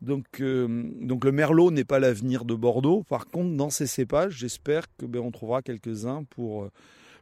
Donc, 0.00 0.40
euh, 0.40 0.84
donc 1.00 1.24
le 1.24 1.32
merlot 1.32 1.70
n'est 1.70 1.84
pas 1.84 1.98
l'avenir 1.98 2.44
de 2.44 2.54
Bordeaux. 2.54 3.04
Par 3.08 3.26
contre, 3.26 3.56
dans 3.56 3.70
ces 3.70 3.86
cépages, 3.86 4.36
j'espère 4.38 4.84
que 4.96 5.06
ben, 5.06 5.20
on 5.20 5.30
trouvera 5.30 5.62
quelques-uns 5.62 6.24
pour 6.24 6.64
euh, 6.64 6.70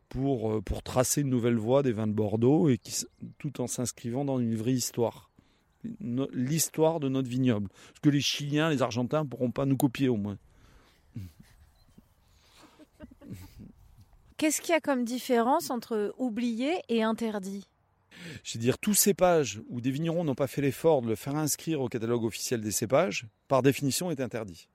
pour 0.09 0.83
tracer 0.83 1.21
une 1.21 1.31
nouvelle 1.31 1.57
voie 1.57 1.83
des 1.83 1.93
vins 1.93 2.07
de 2.07 2.13
Bordeaux 2.13 2.69
et 2.69 2.79
qui, 2.79 3.05
tout 3.39 3.61
en 3.61 3.67
s'inscrivant 3.67 4.25
dans 4.25 4.39
une 4.39 4.55
vraie 4.55 4.73
histoire. 4.73 5.31
L'histoire 6.33 7.01
de 7.01 7.09
notre 7.09 7.29
vignoble. 7.29 7.69
Ce 7.95 8.01
que 8.01 8.09
les 8.09 8.21
Chiliens, 8.21 8.71
les 8.71 8.83
Argentins 8.83 9.25
ne 9.25 9.29
pourront 9.29 9.51
pas 9.51 9.65
nous 9.65 9.77
copier 9.77 10.09
au 10.09 10.17
moins. 10.17 10.39
Qu'est-ce 14.37 14.61
qu'il 14.61 14.71
y 14.71 14.77
a 14.77 14.81
comme 14.81 15.05
différence 15.05 15.71
entre 15.71 16.15
oublié 16.19 16.81
et 16.89 17.03
interdit? 17.03 17.67
Je 18.45 18.59
veux 18.59 18.63
dire, 18.63 18.79
tous 18.79 18.95
cépages 18.95 19.61
où 19.69 19.81
des 19.81 19.91
vignerons 19.91 20.25
n'ont 20.25 20.35
pas 20.35 20.47
fait 20.47 20.63
l'effort 20.63 21.03
de 21.03 21.09
le 21.09 21.15
faire 21.17 21.37
inscrire 21.37 21.81
au 21.81 21.89
catalogue 21.89 22.25
officiel 22.25 22.61
des 22.61 22.71
cépages, 22.71 23.27
par 23.47 23.63
définition, 23.63 24.11
est 24.11 24.21
interdit. 24.21 24.69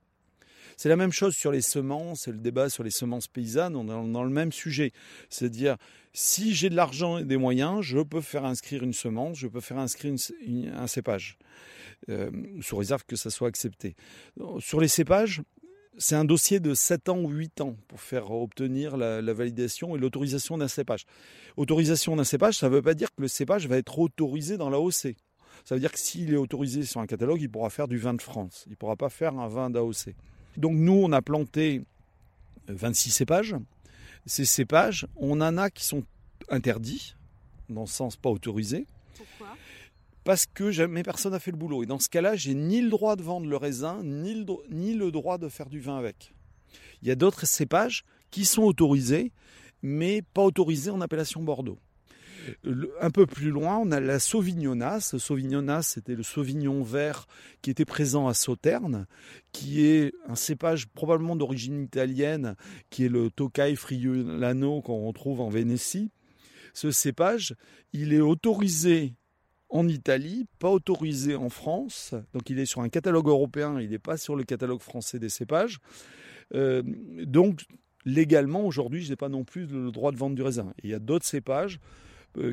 C'est 0.77 0.89
la 0.89 0.95
même 0.95 1.11
chose 1.11 1.35
sur 1.35 1.51
les 1.51 1.61
semences, 1.61 2.21
c'est 2.21 2.31
le 2.31 2.37
débat 2.37 2.69
sur 2.69 2.83
les 2.83 2.91
semences 2.91 3.27
paysannes, 3.27 3.75
on 3.75 3.85
est 3.85 4.11
dans 4.11 4.23
le 4.23 4.29
même 4.29 4.51
sujet. 4.51 4.91
C'est-à-dire, 5.29 5.77
si 6.13 6.53
j'ai 6.53 6.69
de 6.69 6.75
l'argent 6.75 7.17
et 7.17 7.23
des 7.23 7.37
moyens, 7.37 7.81
je 7.81 7.99
peux 7.99 8.21
faire 8.21 8.45
inscrire 8.45 8.83
une 8.83 8.93
semence, 8.93 9.37
je 9.37 9.47
peux 9.47 9.61
faire 9.61 9.77
inscrire 9.77 10.13
un 10.75 10.87
cépage, 10.87 11.37
euh, 12.09 12.29
sous 12.61 12.77
réserve 12.77 13.03
que 13.05 13.15
ça 13.15 13.29
soit 13.29 13.47
accepté. 13.47 13.95
Sur 14.59 14.79
les 14.79 14.87
cépages, 14.87 15.41
c'est 15.97 16.15
un 16.15 16.25
dossier 16.25 16.59
de 16.59 16.73
7 16.73 17.09
ans 17.09 17.19
ou 17.19 17.29
8 17.29 17.61
ans 17.61 17.75
pour 17.87 18.01
faire 18.01 18.31
obtenir 18.31 18.97
la, 18.97 19.21
la 19.21 19.33
validation 19.33 19.95
et 19.95 19.99
l'autorisation 19.99 20.57
d'un 20.57 20.67
cépage. 20.67 21.05
Autorisation 21.55 22.15
d'un 22.15 22.23
cépage, 22.23 22.55
ça 22.55 22.67
ne 22.67 22.73
veut 22.73 22.81
pas 22.81 22.95
dire 22.95 23.09
que 23.15 23.21
le 23.21 23.27
cépage 23.27 23.67
va 23.67 23.77
être 23.77 23.99
autorisé 23.99 24.57
dans 24.57 24.69
la 24.69 24.77
l'AOC. 24.77 25.15
Ça 25.65 25.75
veut 25.75 25.79
dire 25.79 25.91
que 25.91 25.99
s'il 25.99 26.33
est 26.33 26.37
autorisé 26.37 26.83
sur 26.83 26.99
un 26.99 27.05
catalogue, 27.05 27.41
il 27.41 27.49
pourra 27.49 27.69
faire 27.69 27.87
du 27.87 27.97
vin 27.97 28.13
de 28.13 28.21
France. 28.21 28.63
Il 28.67 28.71
ne 28.71 28.75
pourra 28.75 28.95
pas 28.95 29.09
faire 29.09 29.37
un 29.37 29.47
vin 29.47 29.69
d'AOC. 29.69 30.15
Donc 30.57 30.73
nous, 30.73 30.93
on 30.93 31.11
a 31.11 31.21
planté 31.21 31.81
26 32.67 33.11
cépages. 33.11 33.55
Ces 34.25 34.45
cépages, 34.45 35.07
on 35.15 35.41
en 35.41 35.57
a 35.57 35.69
qui 35.69 35.83
sont 35.83 36.03
interdits, 36.49 37.15
dans 37.69 37.81
le 37.81 37.87
sens 37.87 38.15
pas 38.15 38.29
autorisés. 38.29 38.85
Pourquoi? 39.17 39.55
Parce 40.23 40.45
que 40.45 40.71
jamais 40.71 41.03
personne 41.03 41.33
n'a 41.33 41.39
fait 41.39 41.51
le 41.51 41.57
boulot. 41.57 41.83
Et 41.83 41.85
dans 41.85 41.99
ce 41.99 42.09
cas-là, 42.09 42.35
j'ai 42.35 42.53
ni 42.53 42.81
le 42.81 42.89
droit 42.89 43.15
de 43.15 43.23
vendre 43.23 43.47
le 43.47 43.57
raisin, 43.57 44.01
ni 44.03 44.35
le, 44.35 44.45
ni 44.69 44.93
le 44.93 45.11
droit 45.11 45.37
de 45.37 45.49
faire 45.49 45.69
du 45.69 45.79
vin 45.79 45.97
avec. 45.97 46.33
Il 47.01 47.07
y 47.07 47.11
a 47.11 47.15
d'autres 47.15 47.45
cépages 47.45 48.03
qui 48.31 48.45
sont 48.45 48.63
autorisés, 48.63 49.31
mais 49.81 50.21
pas 50.21 50.43
autorisés 50.43 50.91
en 50.91 51.01
appellation 51.01 51.43
Bordeaux 51.43 51.77
un 52.99 53.09
peu 53.09 53.25
plus 53.25 53.49
loin, 53.49 53.77
on 53.77 53.91
a 53.91 53.99
la 53.99 54.19
Sauvignonas. 54.19 55.15
Sauvignonas, 55.17 55.83
c'était 55.83 56.15
le 56.15 56.23
Sauvignon 56.23 56.83
vert 56.83 57.27
qui 57.61 57.69
était 57.69 57.85
présent 57.85 58.27
à 58.27 58.33
Sauterne, 58.33 59.05
qui 59.51 59.85
est 59.85 60.13
un 60.27 60.35
cépage 60.35 60.87
probablement 60.87 61.35
d'origine 61.35 61.83
italienne, 61.83 62.55
qui 62.89 63.05
est 63.05 63.09
le 63.09 63.29
Tokai 63.29 63.75
Friulano 63.75 64.81
qu'on 64.81 65.05
retrouve 65.07 65.41
en 65.41 65.49
Vénétie. 65.49 66.11
Ce 66.73 66.91
cépage, 66.91 67.55
il 67.91 68.13
est 68.13 68.21
autorisé 68.21 69.13
en 69.69 69.87
Italie, 69.87 70.45
pas 70.59 70.69
autorisé 70.69 71.35
en 71.35 71.49
France. 71.49 72.13
Donc 72.33 72.49
il 72.49 72.59
est 72.59 72.65
sur 72.65 72.81
un 72.81 72.89
catalogue 72.89 73.27
européen, 73.27 73.79
il 73.79 73.89
n'est 73.89 73.99
pas 73.99 74.17
sur 74.17 74.35
le 74.35 74.43
catalogue 74.43 74.81
français 74.81 75.19
des 75.19 75.29
cépages. 75.29 75.79
Euh, 76.53 76.83
donc 77.25 77.63
légalement, 78.05 78.65
aujourd'hui, 78.65 79.03
je 79.03 79.09
n'ai 79.09 79.15
pas 79.15 79.29
non 79.29 79.43
plus 79.43 79.65
le 79.65 79.91
droit 79.91 80.11
de 80.11 80.17
vendre 80.17 80.35
du 80.35 80.41
raisin. 80.41 80.73
il 80.83 80.89
y 80.89 80.93
a 80.93 80.99
d'autres 80.99 81.25
cépages 81.25 81.79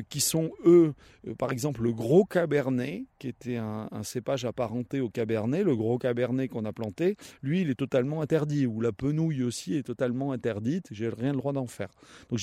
qui 0.09 0.19
sont 0.19 0.51
eux, 0.65 0.93
euh, 1.27 1.35
par 1.35 1.51
exemple 1.51 1.81
le 1.81 1.93
gros 1.93 2.25
cabernet, 2.25 3.05
qui 3.19 3.27
était 3.27 3.57
un, 3.57 3.87
cépage 4.03 4.45
apparenté 4.45 4.99
au 4.99 5.09
cabernet, 5.09 5.63
le 5.63 5.75
gros 5.75 5.97
cabernet 5.97 6.47
qu'on 6.47 6.65
a 6.65 6.73
planté, 6.73 7.17
lui 7.43 7.61
il 7.61 7.69
est 7.69 7.75
totalement 7.75 8.21
interdit, 8.21 8.65
ou 8.65 8.81
la 8.81 8.91
penouille 8.91 9.43
aussi 9.43 9.75
est 9.75 9.83
totalement 9.83 10.31
interdite, 10.31 10.87
j'ai 10.91 11.09
rien 11.09 11.31
le 11.31 11.37
droit 11.37 11.53
d'en 11.53 11.67
faire. 11.67 11.89
Donc, 12.29 12.39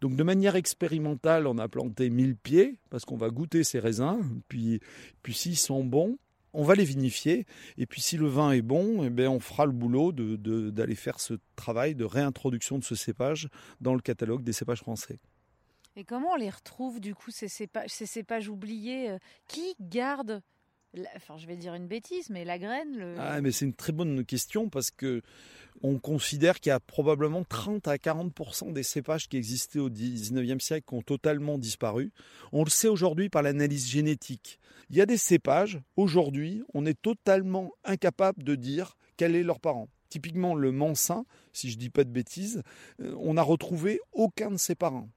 donc 0.00 0.16
de 0.16 0.22
manière 0.22 0.56
expérimentale, 0.56 1.46
on 1.46 1.58
a 1.58 1.68
planté 1.68 2.10
1000 2.10 2.36
pieds, 2.36 2.78
parce 2.90 3.04
qu'on 3.04 3.16
va 3.16 3.30
goûter 3.30 3.64
ces 3.64 3.78
raisins, 3.78 4.20
puis, 4.48 4.80
puis 5.22 5.34
s'ils 5.34 5.58
sont 5.58 5.84
bons, 5.84 6.18
on 6.52 6.64
va 6.64 6.74
les 6.74 6.84
vinifier, 6.84 7.46
et 7.78 7.86
puis 7.86 8.00
si 8.00 8.16
le 8.16 8.26
vin 8.26 8.52
est 8.52 8.62
bon, 8.62 9.04
eh 9.04 9.10
bien 9.10 9.30
on 9.30 9.40
fera 9.40 9.66
le 9.66 9.72
boulot 9.72 10.12
d'aller 10.12 10.94
de, 10.94 10.98
faire 10.98 11.20
ce 11.20 11.34
travail 11.56 11.94
de 11.94 12.04
réintroduction 12.04 12.78
de 12.78 12.84
ce 12.84 12.94
cépage 12.94 13.48
dans 13.80 13.94
le 13.94 14.00
catalogue 14.00 14.42
des 14.42 14.52
cépages 14.52 14.80
français. 14.80 15.18
Et 15.96 16.04
comment 16.04 16.32
on 16.32 16.36
les 16.36 16.50
retrouve 16.50 17.00
du 17.00 17.14
coup 17.14 17.30
ces 17.30 17.48
cépages, 17.48 18.48
oubliés 18.48 19.10
euh, 19.10 19.18
Qui 19.48 19.74
garde 19.80 20.42
Enfin, 21.14 21.36
je 21.36 21.46
vais 21.46 21.56
dire 21.56 21.74
une 21.74 21.86
bêtise, 21.86 22.30
mais 22.30 22.44
la 22.44 22.58
graine. 22.58 23.14
Ah, 23.16 23.40
mais 23.40 23.52
c'est 23.52 23.64
une 23.64 23.74
très 23.74 23.92
bonne 23.92 24.24
question 24.24 24.68
parce 24.68 24.90
que 24.90 25.22
on 25.82 25.98
considère 25.98 26.58
qu'il 26.58 26.70
y 26.70 26.72
a 26.72 26.80
probablement 26.80 27.44
30 27.44 27.86
à 27.88 27.96
40% 27.96 28.72
des 28.72 28.82
cépages 28.82 29.28
qui 29.28 29.36
existaient 29.36 29.78
au 29.78 29.88
19e 29.88 30.60
siècle 30.60 30.86
qui 30.88 30.94
ont 30.94 31.02
totalement 31.02 31.58
disparu. 31.58 32.12
On 32.52 32.64
le 32.64 32.70
sait 32.70 32.88
aujourd'hui 32.88 33.28
par 33.28 33.42
l'analyse 33.42 33.88
génétique. 33.88 34.58
Il 34.90 34.96
y 34.96 35.00
a 35.00 35.06
des 35.06 35.16
cépages, 35.16 35.80
aujourd'hui, 35.96 36.64
on 36.74 36.84
est 36.86 37.00
totalement 37.00 37.70
incapable 37.84 38.42
de 38.42 38.56
dire 38.56 38.96
quel 39.16 39.36
est 39.36 39.44
leur 39.44 39.60
parent. 39.60 39.88
Typiquement, 40.08 40.56
le 40.56 40.72
mansin, 40.72 41.24
si 41.52 41.70
je 41.70 41.78
dis 41.78 41.88
pas 41.88 42.02
de 42.02 42.10
bêtises, 42.10 42.62
euh, 43.00 43.14
on 43.20 43.34
n'a 43.34 43.42
retrouvé 43.42 44.00
aucun 44.12 44.50
de 44.50 44.56
ses 44.56 44.74
parents. 44.74 45.08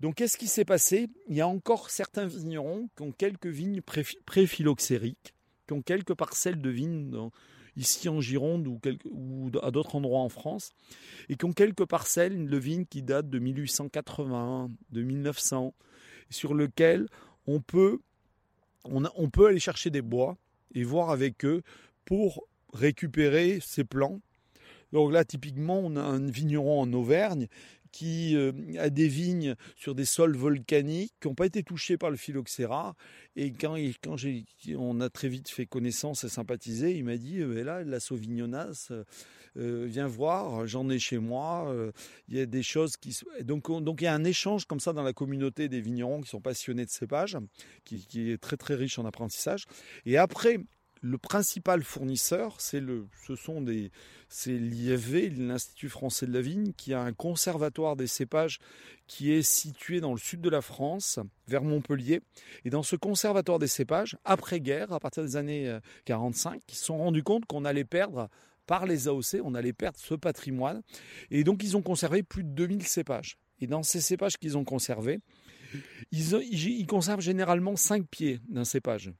Donc 0.00 0.16
qu'est-ce 0.16 0.36
qui 0.36 0.46
s'est 0.46 0.64
passé? 0.64 1.08
Il 1.28 1.36
y 1.36 1.40
a 1.40 1.48
encore 1.48 1.90
certains 1.90 2.26
vignerons 2.26 2.88
qui 2.96 3.02
ont 3.02 3.12
quelques 3.12 3.46
vignes 3.46 3.80
pré-phylloxériques, 4.26 5.34
qui 5.66 5.72
ont 5.72 5.82
quelques 5.82 6.14
parcelles 6.14 6.60
de 6.60 6.70
vignes 6.70 7.30
ici 7.76 8.08
en 8.08 8.20
Gironde 8.20 8.66
ou, 8.66 9.50
à 9.62 9.70
d'autres 9.70 9.94
endroits 9.96 10.20
en 10.20 10.28
France, 10.28 10.70
et 11.28 11.36
qui 11.36 11.44
ont 11.44 11.52
quelques 11.52 11.86
parcelles 11.86 12.48
de 12.48 12.56
vignes 12.56 12.84
qui 12.84 13.02
datent 13.02 13.30
de 13.30 13.38
1880, 13.38 14.70
de 14.90 15.02
1900, 15.02 15.74
sur 16.28 16.54
lesquelles 16.54 17.06
on 17.46 17.60
peut, 17.60 18.00
on 18.84 19.30
peut 19.30 19.46
aller 19.46 19.60
chercher 19.60 19.90
des 19.90 20.02
bois 20.02 20.36
et 20.74 20.84
voir 20.84 21.10
avec 21.10 21.44
eux 21.44 21.62
pour 22.04 22.46
récupérer 22.72 23.58
ces 23.60 23.84
plants. 23.84 24.20
Donc 24.92 25.12
là, 25.12 25.24
typiquement, 25.24 25.78
on 25.78 25.96
a 25.96 26.02
un 26.02 26.26
vigneron 26.30 26.80
en 26.80 26.92
Auvergne 26.92 27.46
qui 27.92 28.36
euh, 28.36 28.52
a 28.78 28.90
des 28.90 29.08
vignes 29.08 29.54
sur 29.76 29.94
des 29.94 30.04
sols 30.04 30.36
volcaniques 30.36 31.12
qui 31.20 31.28
n'ont 31.28 31.34
pas 31.34 31.46
été 31.46 31.62
touchés 31.62 31.96
par 31.96 32.10
le 32.10 32.16
phylloxéra. 32.16 32.94
Et 33.36 33.52
quand, 33.52 33.76
on 34.76 35.00
a 35.00 35.10
très 35.10 35.28
vite 35.28 35.48
fait 35.48 35.66
connaissance 35.66 36.24
et 36.24 36.28
sympathisé, 36.28 36.96
il 36.96 37.04
m'a 37.04 37.16
dit 37.16 37.40
euh, 37.40 37.62
là, 37.62 37.82
la 37.84 38.00
Sauvignonas, 38.00 38.92
euh, 39.56 39.86
viens 39.88 40.06
voir, 40.06 40.66
j'en 40.66 40.88
ai 40.88 40.98
chez 40.98 41.18
moi. 41.18 41.74
il 42.28 42.36
y 42.36 42.40
a 42.40 42.46
des 42.46 42.62
choses 42.62 42.96
qui. 42.96 43.18
Donc, 43.42 43.68
il 44.00 44.04
y 44.04 44.06
a 44.06 44.14
un 44.14 44.24
échange 44.24 44.64
comme 44.64 44.80
ça 44.80 44.92
dans 44.92 45.02
la 45.02 45.12
communauté 45.12 45.68
des 45.68 45.80
vignerons 45.80 46.20
qui 46.20 46.28
sont 46.28 46.40
passionnés 46.40 46.84
de 46.84 46.90
cépages, 46.90 47.36
qui, 47.84 48.06
qui 48.06 48.30
est 48.30 48.38
très 48.38 48.56
très 48.56 48.74
riche 48.74 48.98
en 48.98 49.04
apprentissage. 49.04 49.64
Et 50.06 50.16
après, 50.16 50.58
le 51.00 51.18
principal 51.18 51.82
fournisseur, 51.82 52.60
c'est 52.60 52.80
le, 52.80 53.06
ce 53.26 53.34
sont 53.34 53.60
des, 53.60 53.90
c'est 54.28 54.58
l'IFV, 54.58 55.30
l'Institut 55.30 55.88
français 55.88 56.26
de 56.26 56.32
la 56.32 56.42
vigne, 56.42 56.72
qui 56.76 56.92
a 56.92 57.00
un 57.00 57.12
conservatoire 57.12 57.96
des 57.96 58.06
cépages 58.06 58.58
qui 59.06 59.32
est 59.32 59.42
situé 59.42 60.00
dans 60.00 60.12
le 60.12 60.18
sud 60.18 60.40
de 60.40 60.50
la 60.50 60.60
France, 60.60 61.18
vers 61.48 61.62
Montpellier. 61.62 62.20
Et 62.64 62.70
dans 62.70 62.82
ce 62.82 62.96
conservatoire 62.96 63.58
des 63.58 63.66
cépages, 63.66 64.16
après-guerre, 64.24 64.92
à 64.92 65.00
partir 65.00 65.22
des 65.22 65.36
années 65.36 65.78
45, 66.04 66.54
euh, 66.54 66.58
ils 66.68 66.74
se 66.74 66.84
sont 66.84 66.98
rendus 66.98 67.22
compte 67.22 67.46
qu'on 67.46 67.64
allait 67.64 67.84
perdre 67.84 68.28
par 68.66 68.86
les 68.86 69.08
AOC, 69.08 69.40
on 69.42 69.54
allait 69.54 69.72
perdre 69.72 69.98
ce 69.98 70.14
patrimoine. 70.14 70.82
Et 71.30 71.42
donc 71.42 71.64
ils 71.64 71.76
ont 71.76 71.82
conservé 71.82 72.22
plus 72.22 72.44
de 72.44 72.50
2000 72.50 72.86
cépages. 72.86 73.36
Et 73.58 73.66
dans 73.66 73.82
ces 73.82 74.00
cépages 74.00 74.36
qu'ils 74.36 74.56
ont 74.56 74.64
conservés, 74.64 75.18
ils, 76.12 76.34
ils 76.34 76.86
conservent 76.86 77.20
généralement 77.20 77.74
5 77.74 78.06
pieds 78.06 78.40
d'un 78.48 78.64
cépage. 78.64 79.12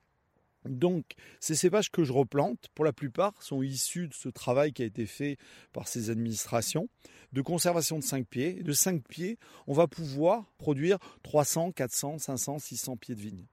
Donc, 0.67 1.13
ces 1.41 1.55
cépages 1.55 1.91
que 1.91 2.05
je 2.05 2.13
replante, 2.13 2.69
pour 2.75 2.85
la 2.85 2.93
plupart, 2.93 3.43
sont 3.43 3.63
issus 3.63 4.09
de 4.09 4.15
ce 4.15 4.29
travail 4.29 4.73
qui 4.73 4.83
a 4.83 4.87
été 4.87 5.07
fait 5.07 5.39
par 5.73 5.89
ces 5.89 6.11
administrations 6.11 6.89
de 7.33 7.43
conservation 7.43 7.99
de 7.99 8.05
5 8.05 8.27
pieds. 8.27 8.55
de 8.55 8.73
5 8.73 9.07
pieds, 9.07 9.39
on 9.67 9.73
va 9.73 9.87
pouvoir 9.87 10.45
produire 10.59 10.99
300, 11.23 11.73
400, 11.73 12.19
500, 12.19 12.59
600 12.59 12.97
pieds 12.97 13.15
de 13.15 13.21
vigne. 13.21 13.47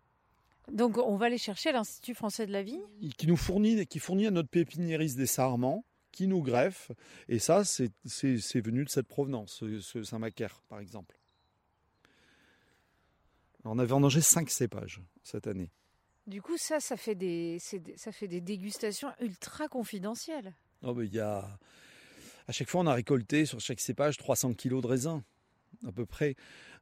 Donc, 0.71 0.97
on 0.97 1.15
va 1.15 1.27
aller 1.27 1.37
chercher 1.37 1.69
à 1.69 1.73
l'Institut 1.73 2.13
français 2.13 2.45
de 2.45 2.51
la 2.51 2.61
vigne? 2.61 2.81
Qui 3.17 3.27
nous 3.27 3.37
fournit, 3.37 3.85
qui 3.87 3.99
fournit 3.99 4.27
à 4.27 4.31
notre 4.31 4.49
pépiniériste 4.49 5.17
des 5.17 5.27
Sarments, 5.27 5.85
qui 6.11 6.27
nous 6.27 6.41
greffe. 6.41 6.91
Et 7.29 7.39
ça, 7.39 7.63
c'est 7.63 7.91
venu 8.59 8.83
de 8.83 8.89
cette 8.89 9.07
provenance, 9.07 9.63
ce, 9.81 10.03
Saint-Macaire, 10.03 10.61
par 10.67 10.79
exemple. 10.79 11.17
On 13.63 13.79
a 13.79 13.85
vendangé 13.85 14.21
cinq 14.21 14.49
cépages 14.49 15.01
cette 15.23 15.47
année. 15.47 15.71
Du 16.27 16.41
coup, 16.41 16.57
ça, 16.57 16.81
ça 16.81 16.97
fait 16.97 17.15
des, 17.15 17.57
ça 17.95 18.11
fait 18.11 18.27
des 18.27 18.41
dégustations 18.41 19.09
ultra 19.21 19.69
confidentielles. 19.69 20.53
Oh, 20.83 21.01
il 21.01 21.13
y 21.13 21.19
a... 21.19 21.57
À 22.49 22.51
chaque 22.51 22.69
fois, 22.69 22.81
on 22.81 22.87
a 22.87 22.93
récolté 22.93 23.45
sur 23.45 23.59
chaque 23.59 23.79
cépage 23.79 24.17
300 24.17 24.53
kilos 24.53 24.81
de 24.81 24.87
raisin, 24.87 25.23
à 25.85 25.91
peu 25.91 26.05
près. 26.05 26.35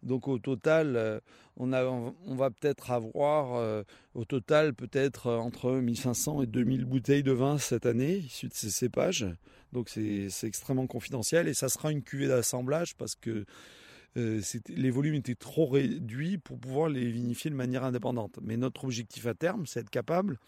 Donc 0.03 0.27
au 0.27 0.37
total, 0.37 0.95
euh, 0.95 1.19
on, 1.57 1.73
a, 1.73 1.83
on 1.85 2.35
va 2.35 2.51
peut-être 2.51 2.91
avoir, 2.91 3.55
euh, 3.55 3.83
au 4.13 4.25
total, 4.25 4.73
peut-être 4.73 5.27
euh, 5.27 5.37
entre 5.37 5.71
1500 5.71 6.43
et 6.43 6.45
2000 6.47 6.85
bouteilles 6.85 7.23
de 7.23 7.31
vin 7.31 7.57
cette 7.57 7.85
année, 7.85 8.17
issues 8.17 8.47
de 8.47 8.53
ces 8.53 8.69
cépages. 8.69 9.25
Donc 9.73 9.89
c'est 9.89 10.29
extrêmement 10.43 10.87
confidentiel 10.87 11.47
et 11.47 11.53
ça 11.53 11.69
sera 11.69 11.91
une 11.91 12.03
cuvée 12.03 12.27
d'assemblage 12.27 12.95
parce 12.95 13.15
que 13.15 13.45
les 14.15 14.91
volumes 14.91 15.15
étaient 15.15 15.35
trop 15.35 15.65
réduits 15.65 16.37
pour 16.37 16.59
pouvoir 16.59 16.89
les 16.89 17.11
vinifier 17.11 17.49
de 17.49 17.55
manière 17.55 17.83
indépendante. 17.83 18.39
Mais 18.41 18.57
notre 18.57 18.85
objectif 18.85 19.25
à 19.27 19.33
terme, 19.33 19.65
c'est 19.65 19.81
être 19.81 19.89
capable 19.89 20.39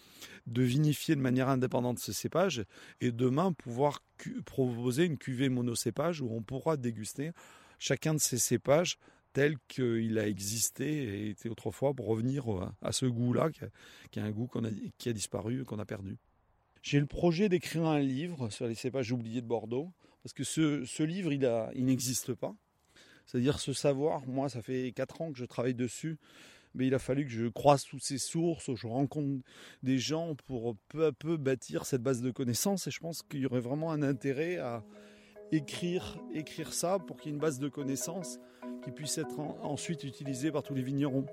de 0.45 0.61
vinifier 0.61 1.15
de 1.15 1.21
manière 1.21 1.49
indépendante 1.49 1.99
ce 1.99 2.13
cépage 2.13 2.63
et 3.01 3.11
demain 3.11 3.51
pouvoir 3.51 4.01
proposer 4.45 5.05
une 5.05 5.17
cuvée 5.17 5.49
monocépage 5.49 6.21
où 6.21 6.29
on 6.31 6.41
pourra 6.41 6.77
déguster 6.77 7.31
chacun 7.79 8.13
de 8.13 8.19
ces 8.19 8.37
cépages 8.37 8.97
tel 9.33 9.57
qu'il 9.67 10.17
a 10.17 10.27
existé 10.27 10.85
et 10.87 11.29
était 11.29 11.49
autrefois 11.49 11.93
pour 11.93 12.07
revenir 12.07 12.45
à 12.81 12.91
ce 12.91 13.05
goût-là, 13.05 13.51
qui, 14.11 14.19
est 14.19 14.23
un 14.23 14.31
goût 14.31 14.49
qui 14.97 15.09
a 15.09 15.13
disparu, 15.13 15.63
qu'on 15.63 15.77
a 15.79 15.85
perdu. 15.85 16.17
J'ai 16.81 16.99
le 16.99 17.05
projet 17.05 17.49
d'écrire 17.49 17.85
un 17.85 17.99
livre 17.99 18.49
sur 18.49 18.65
les 18.65 18.73
cépages 18.73 19.11
oubliés 19.11 19.41
de 19.41 19.45
Bordeaux, 19.45 19.91
parce 20.23 20.33
que 20.33 20.43
ce, 20.43 21.03
livre, 21.03 21.31
il 21.31 21.85
n'existe 21.85 22.33
pas. 22.33 22.55
C'est-à-dire 23.27 23.59
ce 23.59 23.73
savoir, 23.73 24.25
moi, 24.25 24.49
ça 24.49 24.61
fait 24.61 24.91
4 24.93 25.21
ans 25.21 25.31
que 25.31 25.37
je 25.37 25.45
travaille 25.45 25.75
dessus, 25.75 26.17
mais 26.73 26.87
il 26.87 26.93
a 26.93 26.99
fallu 26.99 27.25
que 27.25 27.31
je 27.31 27.47
croise 27.47 27.83
toutes 27.83 28.03
ces 28.03 28.17
sources, 28.17 28.73
je 28.73 28.87
rencontre 28.87 29.43
des 29.83 29.99
gens 29.99 30.35
pour 30.47 30.75
peu 30.87 31.05
à 31.05 31.11
peu 31.11 31.37
bâtir 31.37 31.85
cette 31.85 32.01
base 32.01 32.21
de 32.21 32.31
connaissances, 32.31 32.87
et 32.87 32.91
je 32.91 32.99
pense 32.99 33.21
qu'il 33.23 33.41
y 33.41 33.45
aurait 33.45 33.59
vraiment 33.59 33.91
un 33.91 34.01
intérêt 34.01 34.57
à 34.57 34.83
écrire, 35.51 36.17
écrire 36.33 36.73
ça 36.73 36.99
pour 36.99 37.17
qu'il 37.17 37.29
y 37.29 37.33
ait 37.33 37.35
une 37.35 37.41
base 37.41 37.59
de 37.59 37.67
connaissances 37.67 38.39
qui 38.83 38.91
puisse 38.91 39.17
être 39.17 39.39
ensuite 39.39 40.03
utilisée 40.03 40.51
par 40.51 40.63
tous 40.63 40.73
les 40.73 40.81
vignerons. 40.81 41.25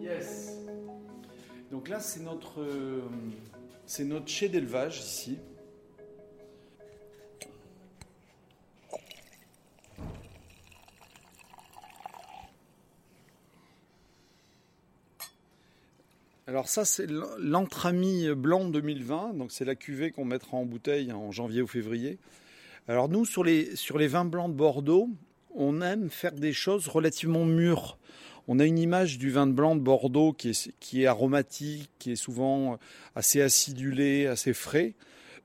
Yes. 0.00 0.58
Donc 1.70 1.88
là, 1.88 2.00
c'est 2.00 2.20
notre, 2.20 2.64
c'est 3.86 4.04
notre 4.04 4.28
chai 4.28 4.48
d'élevage 4.48 4.98
ici. 4.98 5.38
Alors 16.52 16.68
ça, 16.68 16.84
c'est 16.84 17.06
l'entrami 17.38 18.28
blanc 18.34 18.68
2020. 18.68 19.32
Donc 19.34 19.52
c'est 19.52 19.64
la 19.64 19.74
cuvée 19.74 20.10
qu'on 20.10 20.26
mettra 20.26 20.58
en 20.58 20.66
bouteille 20.66 21.10
en 21.10 21.32
janvier 21.32 21.62
ou 21.62 21.66
février. 21.66 22.18
Alors 22.88 23.08
nous, 23.08 23.24
sur 23.24 23.42
les, 23.42 23.74
sur 23.74 23.96
les 23.96 24.06
vins 24.06 24.26
blancs 24.26 24.50
de 24.50 24.56
Bordeaux, 24.56 25.08
on 25.54 25.80
aime 25.80 26.10
faire 26.10 26.32
des 26.32 26.52
choses 26.52 26.88
relativement 26.88 27.44
mûres. 27.44 27.96
On 28.48 28.58
a 28.58 28.64
une 28.64 28.78
image 28.78 29.18
du 29.18 29.30
vin 29.30 29.46
de 29.46 29.52
blanc 29.52 29.76
de 29.76 29.80
Bordeaux 29.80 30.32
qui 30.32 30.50
est, 31.02 31.06
aromatique, 31.06 31.90
qui 31.98 32.12
est 32.12 32.16
souvent 32.16 32.78
assez 33.14 33.40
acidulé, 33.40 34.26
assez 34.26 34.52
frais. 34.52 34.94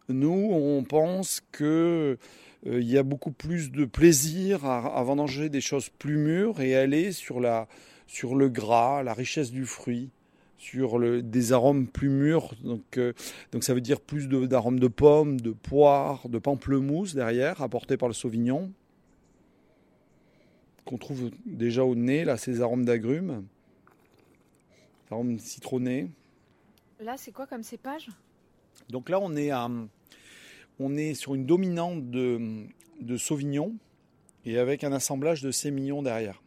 Nous, 0.10 0.50
on 0.52 0.84
pense 0.84 1.42
que 1.52 2.18
euh, 2.66 2.82
y 2.82 2.98
a 2.98 3.04
beaucoup 3.04 3.32
plus 3.32 3.72
de 3.72 3.86
plaisir 3.86 4.66
à, 4.66 4.98
à 4.98 5.04
vendanger 5.04 5.50
des 5.50 5.62
choses 5.62 5.90
plus 5.90 6.18
mûres 6.18 6.62
et 6.62 6.76
aller 6.76 7.12
sur, 7.12 7.40
la, 7.40 7.68
sur 8.08 8.36
le 8.36 8.50
gras, 8.50 9.04
la 9.04 9.14
richesse 9.14 9.52
du 9.52 9.66
fruit 9.66 10.10
sur 10.58 11.00
des 11.22 11.54
arômes 11.54 11.88
plus 11.88 12.10
mûrs. 12.10 12.54
Donc, 12.64 12.98
euh, 12.98 13.14
donc 13.52 13.64
ça 13.64 13.74
veut 13.74 13.82
dire 13.82 14.02
plus 14.02 14.28
d'arômes 14.28 14.80
de, 14.80 14.88
pommes, 14.88 15.40
de 15.40 15.52
poire, 15.52 16.28
de 16.30 16.40
pamplemousse 16.40 17.14
derrière, 17.14 17.62
apportés 17.62 17.98
par 17.98 18.08
le 18.08 18.14
sauvignon. 18.14 18.72
Qu'on 20.88 20.98
trouve 20.98 21.32
déjà 21.46 21.84
au 21.84 21.96
nez, 21.96 22.24
là, 22.24 22.38
ces 22.38 22.62
arômes 22.62 22.86
d'agrumes. 22.86 23.46
Arômes 25.12 25.38
citronnés. 25.38 26.10
Là, 27.02 27.16
c'est 27.18 27.34
quoi 27.34 27.46
comme 27.46 27.62
cépage? 27.62 28.10
Donc 28.90 29.10
là, 29.10 29.20
on 29.20 29.36
est, 29.36 29.52
à, 29.52 29.70
on 30.80 30.96
est 30.96 31.14
sur 31.14 31.36
une 31.36 31.46
dominante 31.46 32.10
de, 32.10 32.66
de 33.02 33.18
sauvignon 33.18 33.76
et 34.46 34.58
avec 34.58 34.86
un 34.86 34.94
assemblage 34.94 35.42
de 35.42 35.52
sémillon 35.52 36.02
derrière. 36.04 36.42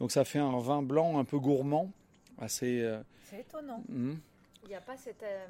Donc 0.00 0.12
ça 0.12 0.24
fait 0.26 0.38
un 0.38 0.58
vin 0.58 0.82
blanc 0.82 1.18
un 1.18 1.24
peu 1.24 1.38
gourmand 1.38 1.90
assez. 2.38 2.82
Euh, 2.82 3.00
c'est 3.30 3.40
étonnant. 3.40 3.82
Hmm. 3.88 4.16
Il 4.64 4.68
n'y 4.68 4.74
a 4.74 4.80
pas 4.82 4.98
cette, 4.98 5.22
euh, 5.22 5.46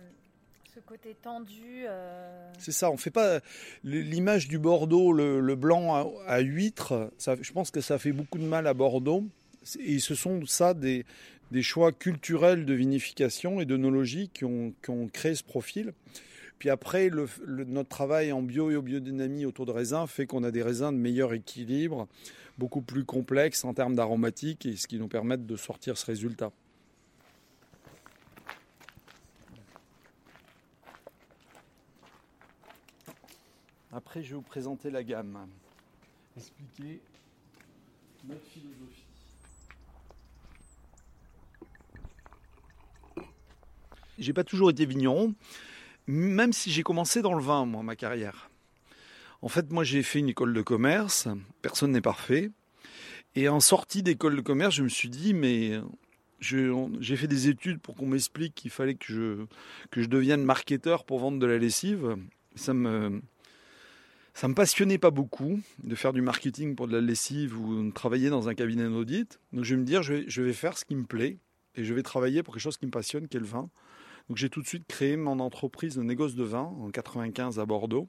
côté 0.81 1.17
tendu. 1.21 1.85
Euh. 1.87 2.53
C'est 2.59 2.73
ça, 2.73 2.91
on 2.91 2.97
fait 2.97 3.11
pas 3.11 3.41
l'image 3.83 4.49
du 4.49 4.59
Bordeaux, 4.59 5.13
le, 5.13 5.55
blanc 5.55 6.13
à, 6.27 6.41
huître. 6.41 7.11
Ça, 7.19 7.37
je 7.41 7.53
pense 7.53 7.71
que 7.71 7.81
ça 7.81 7.99
fait 7.99 8.13
beaucoup 8.13 8.39
de 8.39 8.45
mal 8.45 8.67
à 8.67 8.75
Bordeaux. 8.75 9.25
Et 9.81 9.99
ce 9.99 10.15
sont 10.15 10.45
ça 10.47 10.75
des, 10.75 11.05
choix 11.63 11.93
culturels 11.93 12.65
de 12.65 12.75
vinification 12.75 13.61
et 13.61 13.65
d'œnologie 13.65 14.29
qui 14.33 14.45
ont, 14.45 14.75
qui 14.83 14.91
ont 14.91 15.09
créé 15.09 15.35
ce 15.35 15.45
profil. 15.45 15.93
Puis 16.59 16.71
après, 16.71 17.09
le, 17.09 17.29
notre 17.47 17.89
travail 17.89 18.33
en 18.33 18.43
bio 18.43 18.71
et 18.71 18.77
au 18.77 18.83
biodynamie 18.83 19.45
autour 19.45 19.67
de 19.67 19.73
raisins 19.73 20.07
fait 20.07 20.27
qu'on 20.27 20.45
a 20.45 20.51
des 20.51 20.63
raisins 20.63 20.93
de 20.93 20.99
meilleur 20.99 21.35
équilibre, 21.35 22.09
beaucoup 22.59 22.81
plus 22.81 23.05
complexes 23.05 23.65
en 23.65 23.75
termes 23.75 23.95
d'aromatique, 23.95 24.67
et 24.67 24.77
ce 24.77 24.87
qui 24.87 24.99
nous 24.99 25.09
permet 25.09 25.37
de 25.37 25.57
sortir 25.57 25.99
ce 25.99 26.07
résultat. 26.07 26.53
Après, 33.97 34.25
je 34.25 34.31
vais 34.31 34.35
vous 34.35 34.43
présenter 34.43 34.91
la 34.91 35.05
gamme. 35.05 35.47
Expliquer 36.37 37.01
notre 38.27 38.45
philosophie. 38.47 39.07
J'ai 44.19 44.33
pas 44.33 44.43
toujours 44.43 44.71
été 44.71 44.85
vigneron, 44.85 45.33
même 46.09 46.53
si 46.53 46.73
j'ai 46.73 46.83
commencé 46.83 47.23
dans 47.23 47.35
le 47.35 47.43
vin, 47.43 47.67
moi, 47.67 47.85
ma 47.85 47.95
carrière. 47.95 48.51
En 49.43 49.49
fait, 49.49 49.71
moi, 49.71 49.85
j'ai 49.85 50.03
fait 50.03 50.19
une 50.19 50.29
école 50.29 50.55
de 50.55 50.63
commerce. 50.63 51.29
Personne 51.63 51.93
n'est 51.93 52.01
parfait. 52.01 52.51
Et 53.37 53.49
en 53.49 53.61
sortie 53.61 54.03
d'école 54.03 54.35
de 54.35 54.41
commerce, 54.41 54.75
je 54.75 54.83
me 54.83 54.89
suis 54.89 55.09
dit, 55.09 55.35
mais 55.35 55.81
j'ai 56.41 57.17
fait 57.17 57.29
des 57.29 57.47
études 57.49 57.81
pour 57.81 57.95
qu'on 57.95 58.07
m'explique 58.07 58.57
qu'il 58.57 58.73
fallait 58.73 58.97
que 58.97 59.07
je, 59.07 59.47
que 59.93 60.03
je 60.03 60.09
devienne 60.09 60.43
marketeur 60.43 61.05
pour 61.05 61.21
vendre 61.21 61.39
de 61.39 61.47
la 61.47 61.59
lessive. 61.59 62.17
Ça 62.57 62.75
me, 62.75 63.21
ça 64.35 64.49
me 64.49 64.55
passionnait 64.55 64.99
pas 64.99 65.12
beaucoup 65.12 65.61
de 65.83 65.94
faire 65.94 66.12
du 66.12 66.20
marketing 66.20 66.75
pour 66.75 66.88
de 66.88 66.92
la 66.92 67.01
lessive 67.01 67.59
ou 67.59 67.85
de 67.85 67.90
travailler 67.92 68.31
dans 68.31 68.49
un 68.49 68.55
cabinet 68.55 68.85
d'audit. 68.85 69.38
Donc 69.53 69.64
je 69.64 69.75
vais 69.75 69.81
me 69.81 69.87
dire, 69.87 70.03
je 70.03 70.42
vais, 70.42 70.53
faire 70.53 70.77
ce 70.77 70.85
qui 70.85 70.97
me 70.97 71.05
plaît 71.05 71.38
et 71.77 71.85
je 71.85 71.94
vais 71.94 72.03
travailler 72.03 72.42
pour 72.42 72.53
quelque 72.53 72.62
chose 72.62 72.77
qui 72.77 72.87
me 72.87 72.90
passionne, 72.90 73.29
qui 73.29 73.37
est 73.37 73.40
le 73.40 73.47
vin. 73.47 73.70
Donc 74.29 74.37
j'ai 74.37 74.51
tout 74.51 74.61
de 74.61 74.66
suite 74.66 74.87
créé 74.88 75.16
mon 75.16 75.38
entreprise 75.38 75.94
de 75.94 76.03
négoce 76.03 76.35
de 76.35 76.42
vin 76.42 76.73
en 76.81 76.90
95 76.90 77.61
à 77.61 77.66
Bordeaux, 77.66 78.09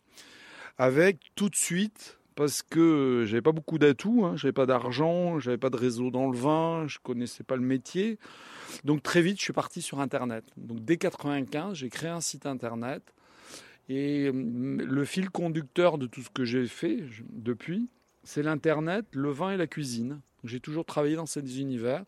avec 0.80 1.20
tout 1.36 1.50
de 1.50 1.56
suite 1.56 2.18
parce 2.34 2.64
que 2.64 3.24
j'avais 3.28 3.42
pas 3.42 3.52
beaucoup 3.52 3.78
d'atouts, 3.78 4.26
hein, 4.26 4.36
j'avais 4.36 4.52
pas 4.52 4.66
d'argent, 4.66 5.40
j'avais 5.40 5.58
pas 5.58 5.70
de 5.70 5.78
réseau 5.78 6.10
dans 6.10 6.30
le 6.30 6.38
vin, 6.38 6.86
je 6.88 6.98
connaissais 7.00 7.44
pas 7.44 7.56
le 7.56 7.62
métier. 7.62 8.18
Donc 8.84 9.04
très 9.04 9.22
vite, 9.22 9.38
je 9.38 9.44
suis 9.44 9.54
parti 9.54 9.82
sur 9.82 10.00
Internet. 10.00 10.44
Donc 10.58 10.84
dès 10.84 10.98
95, 10.98 11.76
j'ai 11.78 11.90
créé 11.90 12.10
un 12.10 12.20
site 12.20 12.46
Internet 12.48 13.14
et 13.90 14.30
hum, 14.30 14.82
le 14.82 15.06
fil 15.06 15.30
conducteur 15.30 15.98
de 15.98 16.08
tout 16.08 16.22
ce 16.22 16.30
que 16.30 16.46
j'ai 16.46 16.68
fait 16.68 17.04
depuis, 17.32 17.90
c'est 18.24 18.44
l'Internet, 18.44 19.06
le 19.12 19.30
vin 19.30 19.52
et 19.52 19.58
la 19.58 19.68
cuisine. 19.68 20.22
J'ai 20.44 20.60
toujours 20.60 20.86
travaillé 20.86 21.16
dans 21.16 21.26
ces 21.26 21.60
univers 21.60 22.04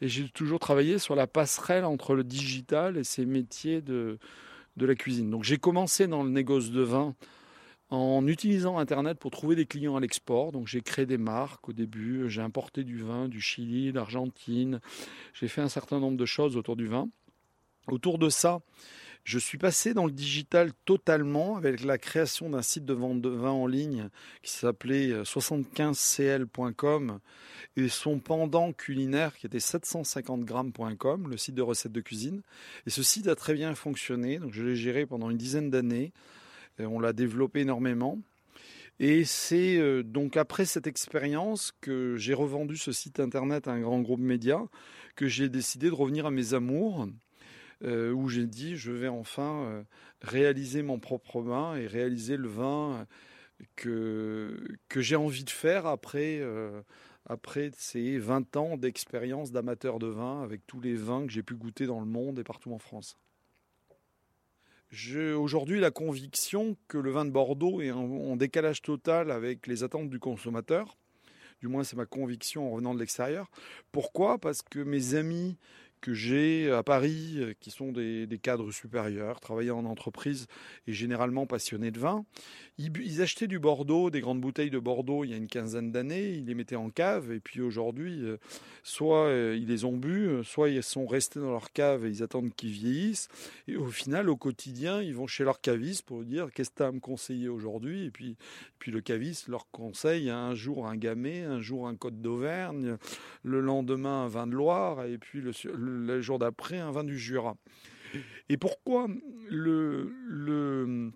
et 0.00 0.08
j'ai 0.08 0.28
toujours 0.28 0.58
travaillé 0.58 0.98
sur 0.98 1.14
la 1.14 1.26
passerelle 1.26 1.84
entre 1.84 2.14
le 2.14 2.24
digital 2.24 2.96
et 2.96 3.04
ces 3.04 3.26
métiers 3.26 3.82
de, 3.82 4.18
de 4.76 4.86
la 4.86 4.94
cuisine. 4.94 5.30
Donc 5.30 5.44
j'ai 5.44 5.58
commencé 5.58 6.06
dans 6.06 6.22
le 6.22 6.30
négoce 6.30 6.70
de 6.70 6.82
vin 6.82 7.14
en 7.90 8.26
utilisant 8.26 8.78
Internet 8.78 9.18
pour 9.18 9.30
trouver 9.30 9.54
des 9.54 9.66
clients 9.66 9.96
à 9.96 10.00
l'export. 10.00 10.52
Donc 10.52 10.66
j'ai 10.66 10.80
créé 10.80 11.04
des 11.04 11.18
marques 11.18 11.68
au 11.68 11.72
début, 11.74 12.28
j'ai 12.28 12.40
importé 12.40 12.84
du 12.84 12.98
vin 12.98 13.28
du 13.28 13.40
Chili, 13.40 13.92
d'Argentine, 13.92 14.80
j'ai 15.34 15.48
fait 15.48 15.60
un 15.60 15.68
certain 15.68 16.00
nombre 16.00 16.16
de 16.16 16.26
choses 16.26 16.56
autour 16.56 16.76
du 16.76 16.86
vin. 16.86 17.08
Autour 17.88 18.18
de 18.18 18.28
ça, 18.28 18.60
Je 19.24 19.38
suis 19.38 19.58
passé 19.58 19.94
dans 19.94 20.06
le 20.06 20.12
digital 20.12 20.72
totalement 20.84 21.56
avec 21.56 21.84
la 21.84 21.96
création 21.96 22.50
d'un 22.50 22.62
site 22.62 22.84
de 22.84 22.92
vente 22.92 23.20
de 23.20 23.28
vin 23.28 23.52
en 23.52 23.68
ligne 23.68 24.08
qui 24.42 24.50
s'appelait 24.50 25.22
75cl.com 25.22 27.20
et 27.76 27.88
son 27.88 28.18
pendant 28.18 28.72
culinaire 28.72 29.36
qui 29.36 29.46
était 29.46 29.58
750grammes.com, 29.58 31.28
le 31.30 31.36
site 31.36 31.54
de 31.54 31.62
recettes 31.62 31.92
de 31.92 32.00
cuisine. 32.00 32.42
Et 32.86 32.90
ce 32.90 33.04
site 33.04 33.28
a 33.28 33.36
très 33.36 33.54
bien 33.54 33.74
fonctionné, 33.76 34.40
donc 34.40 34.52
je 34.52 34.64
l'ai 34.64 34.74
géré 34.74 35.06
pendant 35.06 35.30
une 35.30 35.38
dizaine 35.38 35.70
d'années. 35.70 36.12
On 36.80 36.98
l'a 36.98 37.12
développé 37.12 37.60
énormément. 37.60 38.18
Et 38.98 39.24
c'est 39.24 39.78
euh, 39.78 40.02
donc 40.02 40.36
après 40.36 40.64
cette 40.64 40.86
expérience 40.86 41.72
que 41.80 42.16
j'ai 42.16 42.34
revendu 42.34 42.76
ce 42.76 42.92
site 42.92 43.20
internet 43.20 43.66
à 43.66 43.72
un 43.72 43.80
grand 43.80 44.00
groupe 44.00 44.20
média, 44.20 44.60
que 45.16 45.26
j'ai 45.26 45.48
décidé 45.48 45.88
de 45.88 45.94
revenir 45.94 46.26
à 46.26 46.30
mes 46.30 46.54
amours, 46.54 47.08
euh, 47.84 48.12
où 48.12 48.28
j'ai 48.28 48.46
dit 48.46 48.76
je 48.76 48.92
vais 48.92 49.08
enfin 49.08 49.64
euh, 49.64 49.82
réaliser 50.20 50.82
mon 50.82 50.98
propre 50.98 51.40
vin 51.40 51.76
et 51.76 51.86
réaliser 51.86 52.36
le 52.36 52.48
vin 52.48 53.06
que, 53.76 54.56
que 54.88 55.00
j'ai 55.00 55.16
envie 55.16 55.44
de 55.44 55.50
faire 55.50 55.86
après, 55.86 56.42
après 57.26 57.70
ces 57.76 58.18
20 58.18 58.56
ans 58.56 58.76
d'expérience 58.76 59.52
d'amateur 59.52 59.98
de 59.98 60.08
vin 60.08 60.42
avec 60.42 60.66
tous 60.66 60.80
les 60.80 60.94
vins 60.94 61.26
que 61.26 61.32
j'ai 61.32 61.42
pu 61.42 61.54
goûter 61.54 61.86
dans 61.86 62.00
le 62.00 62.06
monde 62.06 62.38
et 62.38 62.44
partout 62.44 62.72
en 62.72 62.78
France. 62.78 63.16
J'ai 64.92 65.32
aujourd'hui 65.32 65.80
la 65.80 65.90
conviction 65.90 66.76
que 66.86 66.98
le 66.98 67.10
vin 67.10 67.24
de 67.24 67.30
Bordeaux 67.30 67.80
est 67.80 67.90
en, 67.92 68.36
décalage 68.36 68.82
total 68.82 69.30
avec 69.30 69.66
les 69.66 69.84
attentes 69.84 70.10
du 70.10 70.18
consommateur. 70.18 70.98
Du 71.62 71.68
moins, 71.68 71.82
c'est 71.82 71.96
ma 71.96 72.04
conviction 72.04 72.66
en 72.66 72.72
revenant 72.72 72.92
de 72.92 72.98
l'extérieur. 72.98 73.50
Pourquoi? 73.90 74.36
Parce 74.36 74.60
que 74.60 74.80
mes 74.80 75.14
amis 75.14 75.56
que 76.02 76.12
j'ai 76.12 76.70
à 76.70 76.82
Paris, 76.82 77.36
euh, 77.36 77.54
qui 77.60 77.70
sont 77.70 77.92
des, 77.92 78.28
cadres 78.42 78.72
supérieurs, 78.72 79.40
travaillant 79.40 79.78
en 79.78 79.84
entreprise 79.84 80.48
et 80.86 80.92
généralement 80.92 81.46
passionnés 81.46 81.92
de 81.92 81.98
vin. 81.98 82.26
Ils, 82.76 83.22
achetaient 83.22 83.46
du 83.46 83.60
Bordeaux, 83.60 84.10
des 84.10 84.20
grandes 84.20 84.40
bouteilles 84.40 84.70
de 84.70 84.80
Bordeaux 84.80 85.24
il 85.24 85.30
y 85.30 85.34
a 85.34 85.36
une 85.36 85.46
quinzaine 85.46 85.92
d'années, 85.92 86.30
ils 86.30 86.46
les 86.46 86.54
mettaient 86.54 86.76
en 86.76 86.90
cave 86.90 87.30
et 87.30 87.38
puis 87.38 87.60
aujourd'hui, 87.60 88.24
euh, 88.24 88.38
soit 88.82 89.26
euh, 89.26 89.56
ils 89.56 89.68
les 89.68 89.84
ont 89.84 89.96
bu, 89.96 90.42
soit 90.42 90.70
ils 90.70 90.82
sont 90.82 91.06
restés 91.06 91.38
dans 91.38 91.50
leur 91.50 91.72
cave 91.72 92.04
et 92.04 92.08
ils 92.08 92.22
attendent 92.22 92.52
qu'ils 92.54 92.72
vieillissent. 92.72 93.28
Et 93.68 93.76
au 93.76 93.86
final, 93.86 94.28
au 94.28 94.36
quotidien, 94.36 95.00
ils 95.00 95.14
vont 95.14 95.28
chez 95.28 95.44
leur 95.44 95.60
caviste 95.60 96.04
pour 96.04 96.24
dire 96.24 96.48
qu'est-ce 96.52 96.70
que 96.70 96.76
tu 96.76 96.82
as 96.82 96.88
à 96.88 96.92
me 96.92 97.00
conseiller 97.00 97.48
aujourd'hui? 97.48 98.06
Et 98.06 98.10
puis, 98.10 98.36
puis 98.80 98.90
le 98.90 99.00
caviste 99.00 99.46
leur 99.46 99.70
conseille 99.70 100.28
un 100.30 100.56
jour 100.56 100.88
un 100.88 100.96
gamay, 100.96 101.42
un 101.44 101.60
jour 101.60 101.86
un 101.86 101.94
côte 101.94 102.20
d'Auvergne, 102.20 102.96
le 103.44 103.60
lendemain 103.60 104.24
un 104.24 104.28
vin 104.28 104.48
de 104.48 104.52
Loire 104.52 105.04
et 105.04 105.18
puis 105.18 105.40
le 105.40 105.52
jour 106.20 106.38
d'après 106.38 106.78
un 106.78 106.90
vin 106.90 107.04
du 107.04 107.18
Jura. 107.18 107.56
Et 108.48 108.56
pourquoi 108.56 109.08
le, 109.48 110.12
le, 110.26 111.12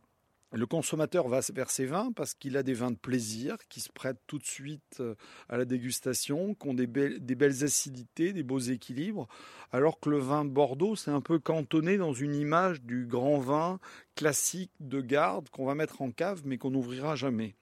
le 0.53 0.67
consommateur 0.67 1.29
va 1.29 1.41
vers 1.53 1.71
ces 1.71 1.85
vins? 1.85 2.11
Parce 2.13 2.35
qu'il 2.35 2.57
a 2.57 2.63
des 2.63 2.73
vins 2.73 2.91
de 2.91 2.97
plaisir 2.97 3.57
qui 3.69 3.81
se 3.81 3.91
prêtent 3.93 4.21
tout 4.27 4.39
de 4.39 4.47
suite 4.47 4.99
euh, 5.01 5.15
à 5.49 5.59
la 5.59 5.65
dégustation, 5.65 6.55
qui 6.55 6.69
ont 6.69 6.75
des, 6.75 6.87
belles, 6.87 7.25
des 7.25 7.35
belles 7.35 7.65
acidités, 7.65 8.33
des 8.33 8.43
beaux 8.43 8.59
équilibres, 8.59 9.27
alors 9.73 10.01
que 10.01 10.09
le 10.09 10.19
vin 10.19 10.45
Bordeaux, 10.45 10.97
c'est 10.97 11.11
un 11.11 11.21
peu 11.21 11.39
cantonné 11.39 11.99
dans 11.99 12.15
une 12.15 12.35
image 12.35 12.81
du 12.83 13.07
grand 13.07 13.39
vin 13.39 13.79
classique 14.15 14.73
de 14.81 15.01
garde 15.01 15.51
qu'on 15.51 15.67
va 15.67 15.75
mettre 15.75 16.01
en 16.01 16.11
cave 16.11 16.43
mais 16.45 16.57
qu'on 16.57 16.71
n'ouvrira 16.71 17.17
jamais. 17.17 17.55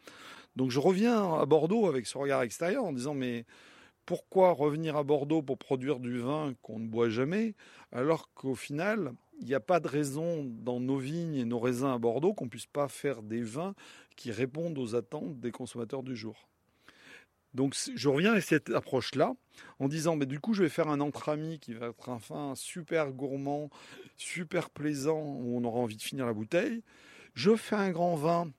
Donc 0.55 0.70
je 0.70 0.79
reviens 0.79 1.35
à 1.35 1.46
Bordeaux 1.46 1.87
avec 1.87 2.07
ce 2.07 2.16
regard 2.16 2.42
extérieur 2.42 2.85
en 2.85 2.92
disant 2.92 3.14
mais 3.14 3.44
pourquoi 4.07 4.53
revenir 4.53 4.97
à 4.97 5.03
Bordeaux 5.03 5.43
pour 5.43 5.59
produire 5.59 6.01
du 6.01 6.19
vin 6.19 6.55
qu'on 6.62 6.79
ne 6.79 6.87
boit 6.87 7.09
jamais, 7.09 7.55
alors 7.93 8.33
qu'au 8.35 8.55
final, 8.55 9.12
il 9.40 9.47
n'y 9.47 9.55
a 9.55 9.61
pas 9.61 9.81
de 9.81 9.88
raison 9.88 10.45
dans 10.45 10.81
nos 10.81 10.99
vignes 10.99 11.37
et 11.37 11.45
nos 11.45 11.59
raisins 11.59 11.87
à 11.87 11.99
Bordeaux 11.99 12.35
qu'on 12.35 12.45
ne 12.45 12.51
puisse 12.51 12.67
pas 12.67 12.88
faire 12.88 13.23
des 13.23 13.43
vins 13.43 13.75
qui 14.17 14.31
répondent 14.31 14.79
aux 14.79 14.95
attentes 14.95 15.40
des 15.40 15.51
consommateurs 15.51 16.03
du 16.03 16.17
jour. 16.17 16.49
Donc 17.55 17.77
je 17.95 18.09
reviens 18.09 18.33
à 18.33 18.40
cette 18.40 18.71
approche-là 18.71 19.35
en 19.79 19.87
disant, 19.87 20.17
mais 20.17 20.27
du 20.27 20.40
coup 20.40 20.55
je 20.55 20.64
vais 20.64 20.69
faire 20.69 20.88
un 20.88 21.01
entre-amis 21.01 21.61
qui 21.61 21.73
va 21.73 21.87
être 21.87 22.09
un 22.09 22.19
vin 22.19 22.55
super 22.57 23.12
gourmand, 23.12 23.71
super 24.17 24.71
plaisant, 24.71 25.21
où 25.21 25.57
on 25.57 25.64
aura 25.64 25.79
envie 25.79 25.97
de 25.97 26.03
finir 26.03 26.27
la 26.27 26.33
bouteille. 26.33 26.83
Je 27.35 27.55
fais 27.55 27.77
un 27.77 27.90
grand 27.90 28.17
vin 28.17 28.51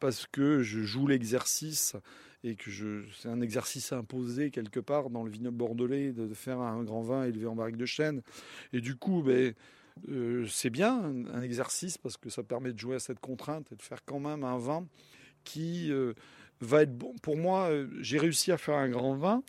parce 0.00 0.26
que 0.26 0.62
je 0.62 0.80
joue 0.80 1.06
l'exercice 1.06 1.94
et 2.44 2.56
que 2.56 2.70
je, 2.70 3.04
c'est 3.16 3.28
un 3.28 3.40
exercice 3.40 3.92
imposé 3.92 4.50
quelque 4.50 4.80
part 4.80 5.10
dans 5.10 5.22
le 5.22 5.30
vignoble 5.30 5.56
bordelais 5.56 6.12
de, 6.12 6.32
faire 6.34 6.60
un 6.60 6.82
grand 6.82 7.02
vin 7.02 7.24
élevé 7.24 7.46
en 7.46 7.54
barrique 7.54 7.76
de 7.76 7.86
chêne. 7.86 8.22
Et 8.72 8.80
du 8.80 8.96
coup, 8.96 9.22
ben, 9.22 9.54
euh, 10.08 10.46
c'est 10.48 10.70
bien 10.70 11.14
un, 11.32 11.42
exercice 11.42 11.98
parce 11.98 12.16
que 12.16 12.30
ça 12.30 12.42
permet 12.42 12.72
de 12.72 12.78
jouer 12.78 12.96
à 12.96 13.00
cette 13.00 13.20
contrainte 13.20 13.70
et 13.72 13.76
de 13.76 13.82
faire 13.82 14.04
quand 14.04 14.20
même 14.20 14.44
un 14.44 14.58
vin 14.58 14.86
qui 15.44 15.92
euh, 15.92 16.14
va 16.60 16.82
être 16.82 16.96
bon. 16.96 17.14
Pour 17.22 17.36
moi, 17.36 17.70
euh, 17.70 17.88
j'ai 18.00 18.18
réussi 18.18 18.50
à 18.52 18.58
faire 18.58 18.76
un 18.76 18.88
grand 18.88 19.14
vin 19.14 19.42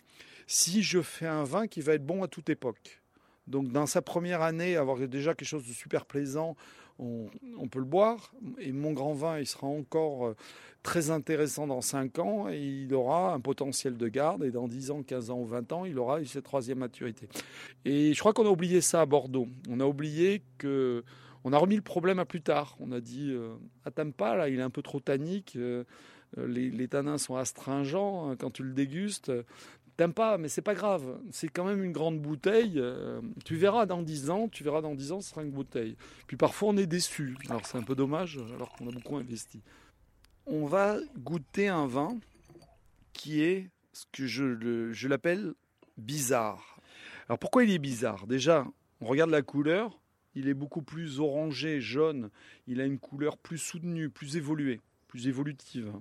si 0.46 0.82
je 0.82 1.00
fais 1.00 1.26
un 1.26 1.44
vin 1.44 1.66
qui 1.66 1.80
va 1.80 1.94
être 1.94 2.06
bon 2.06 2.22
à 2.22 2.28
toute 2.28 2.48
époque. 2.50 3.00
Donc 3.46 3.70
dans 3.72 3.86
sa 3.86 4.02
première 4.02 4.42
année, 4.42 4.76
avoir 4.76 4.98
déjà 5.08 5.34
quelque 5.34 5.48
chose 5.48 5.66
de 5.66 5.72
super 5.72 6.06
plaisant, 6.06 6.56
on, 6.98 7.68
peut 7.68 7.78
le 7.78 7.84
boire. 7.84 8.32
Et 8.58 8.72
mon 8.72 8.92
grand 8.92 9.14
vin, 9.14 9.38
il 9.38 9.46
sera 9.46 9.66
encore 9.66 10.26
euh, 10.26 10.36
très 10.82 11.10
intéressant 11.10 11.66
dans 11.66 11.80
5 11.80 12.18
ans 12.18 12.48
et 12.48 12.58
il 12.58 12.94
aura 12.94 13.32
un 13.32 13.40
potentiel 13.40 13.96
de 13.96 14.08
garde. 14.08 14.44
Et 14.44 14.50
dans 14.50 14.68
10 14.68 14.90
ans, 14.90 15.02
15 15.02 15.30
ans 15.30 15.38
ou 15.40 15.46
20 15.46 15.72
ans, 15.72 15.84
il 15.84 15.98
aura 15.98 16.20
eu 16.20 16.26
cette 16.26 16.44
troisième 16.44 16.78
maturité. 16.78 17.28
Et 17.84 18.14
je 18.14 18.18
crois 18.20 18.32
qu'on 18.32 18.46
a 18.46 18.50
oublié 18.50 18.80
ça 18.80 19.00
à 19.00 19.06
Bordeaux. 19.06 19.48
On 19.68 19.80
a 19.80 19.86
oublié 19.86 20.42
que... 20.58 21.04
On 21.46 21.52
a 21.52 21.58
remis 21.58 21.76
le 21.76 21.82
problème 21.82 22.18
à 22.18 22.24
plus 22.24 22.40
tard. 22.40 22.74
On 22.80 22.90
a 22.90 23.00
dit, 23.00 23.30
euh, 23.30 23.54
pas 24.16 24.34
là, 24.34 24.48
il 24.48 24.60
est 24.60 24.62
un 24.62 24.70
peu 24.70 24.80
trop 24.80 24.98
tannique. 24.98 25.56
Euh, 25.56 25.84
les, 26.38 26.70
les, 26.70 26.88
tanins 26.88 27.18
sont 27.18 27.36
astringents 27.36 28.30
hein, 28.30 28.36
quand 28.36 28.50
tu 28.50 28.62
le 28.62 28.72
dégustes. 28.72 29.30
T'aimes 29.96 30.12
pas, 30.12 30.38
mais 30.38 30.48
c'est 30.48 30.62
pas 30.62 30.74
grave. 30.74 31.20
C'est 31.30 31.48
quand 31.48 31.64
même 31.64 31.84
une 31.84 31.92
grande 31.92 32.20
bouteille. 32.20 32.74
Euh, 32.76 33.20
tu 33.44 33.54
verras 33.54 33.86
dans 33.86 34.02
10 34.02 34.30
ans, 34.30 34.48
tu 34.48 34.64
verras 34.64 34.80
dans 34.80 34.94
10 34.94 35.12
ans, 35.12 35.20
ce 35.20 35.30
sera 35.30 35.42
une 35.42 35.52
bouteille. 35.52 35.96
Puis 36.26 36.36
parfois 36.36 36.70
on 36.70 36.76
est 36.76 36.86
déçu. 36.86 37.36
Alors 37.48 37.64
c'est 37.64 37.78
un 37.78 37.82
peu 37.82 37.94
dommage, 37.94 38.40
alors 38.54 38.72
qu'on 38.72 38.88
a 38.88 38.92
beaucoup 38.92 39.16
investi. 39.16 39.60
On 40.46 40.66
va 40.66 40.98
goûter 41.18 41.68
un 41.68 41.86
vin 41.86 42.18
qui 43.12 43.42
est 43.42 43.70
ce 43.92 44.04
que 44.10 44.26
je, 44.26 44.92
je 44.92 45.08
l'appelle 45.08 45.54
bizarre. 45.96 46.80
Alors 47.28 47.38
pourquoi 47.38 47.62
il 47.62 47.70
est 47.70 47.78
bizarre? 47.78 48.26
Déjà, 48.26 48.66
on 49.00 49.06
regarde 49.06 49.30
la 49.30 49.42
couleur. 49.42 50.00
Il 50.34 50.48
est 50.48 50.54
beaucoup 50.54 50.82
plus 50.82 51.20
orangé, 51.20 51.80
jaune. 51.80 52.30
Il 52.66 52.80
a 52.80 52.84
une 52.84 52.98
couleur 52.98 53.38
plus 53.38 53.58
soutenue, 53.58 54.10
plus 54.10 54.36
évoluée, 54.36 54.80
plus 55.06 55.28
évolutive. 55.28 55.92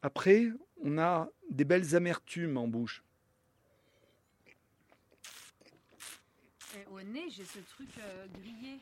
Après, 0.00 0.48
on 0.82 0.96
a 0.98 1.28
des 1.50 1.64
belles 1.64 1.94
amertumes 1.94 2.56
en 2.56 2.66
bouche. 2.66 3.02
Au 6.98 7.02
nez, 7.02 7.30
j'ai 7.30 7.44
ce 7.44 7.60
truc 7.60 7.88
euh, 7.98 8.26
grillé. 8.40 8.78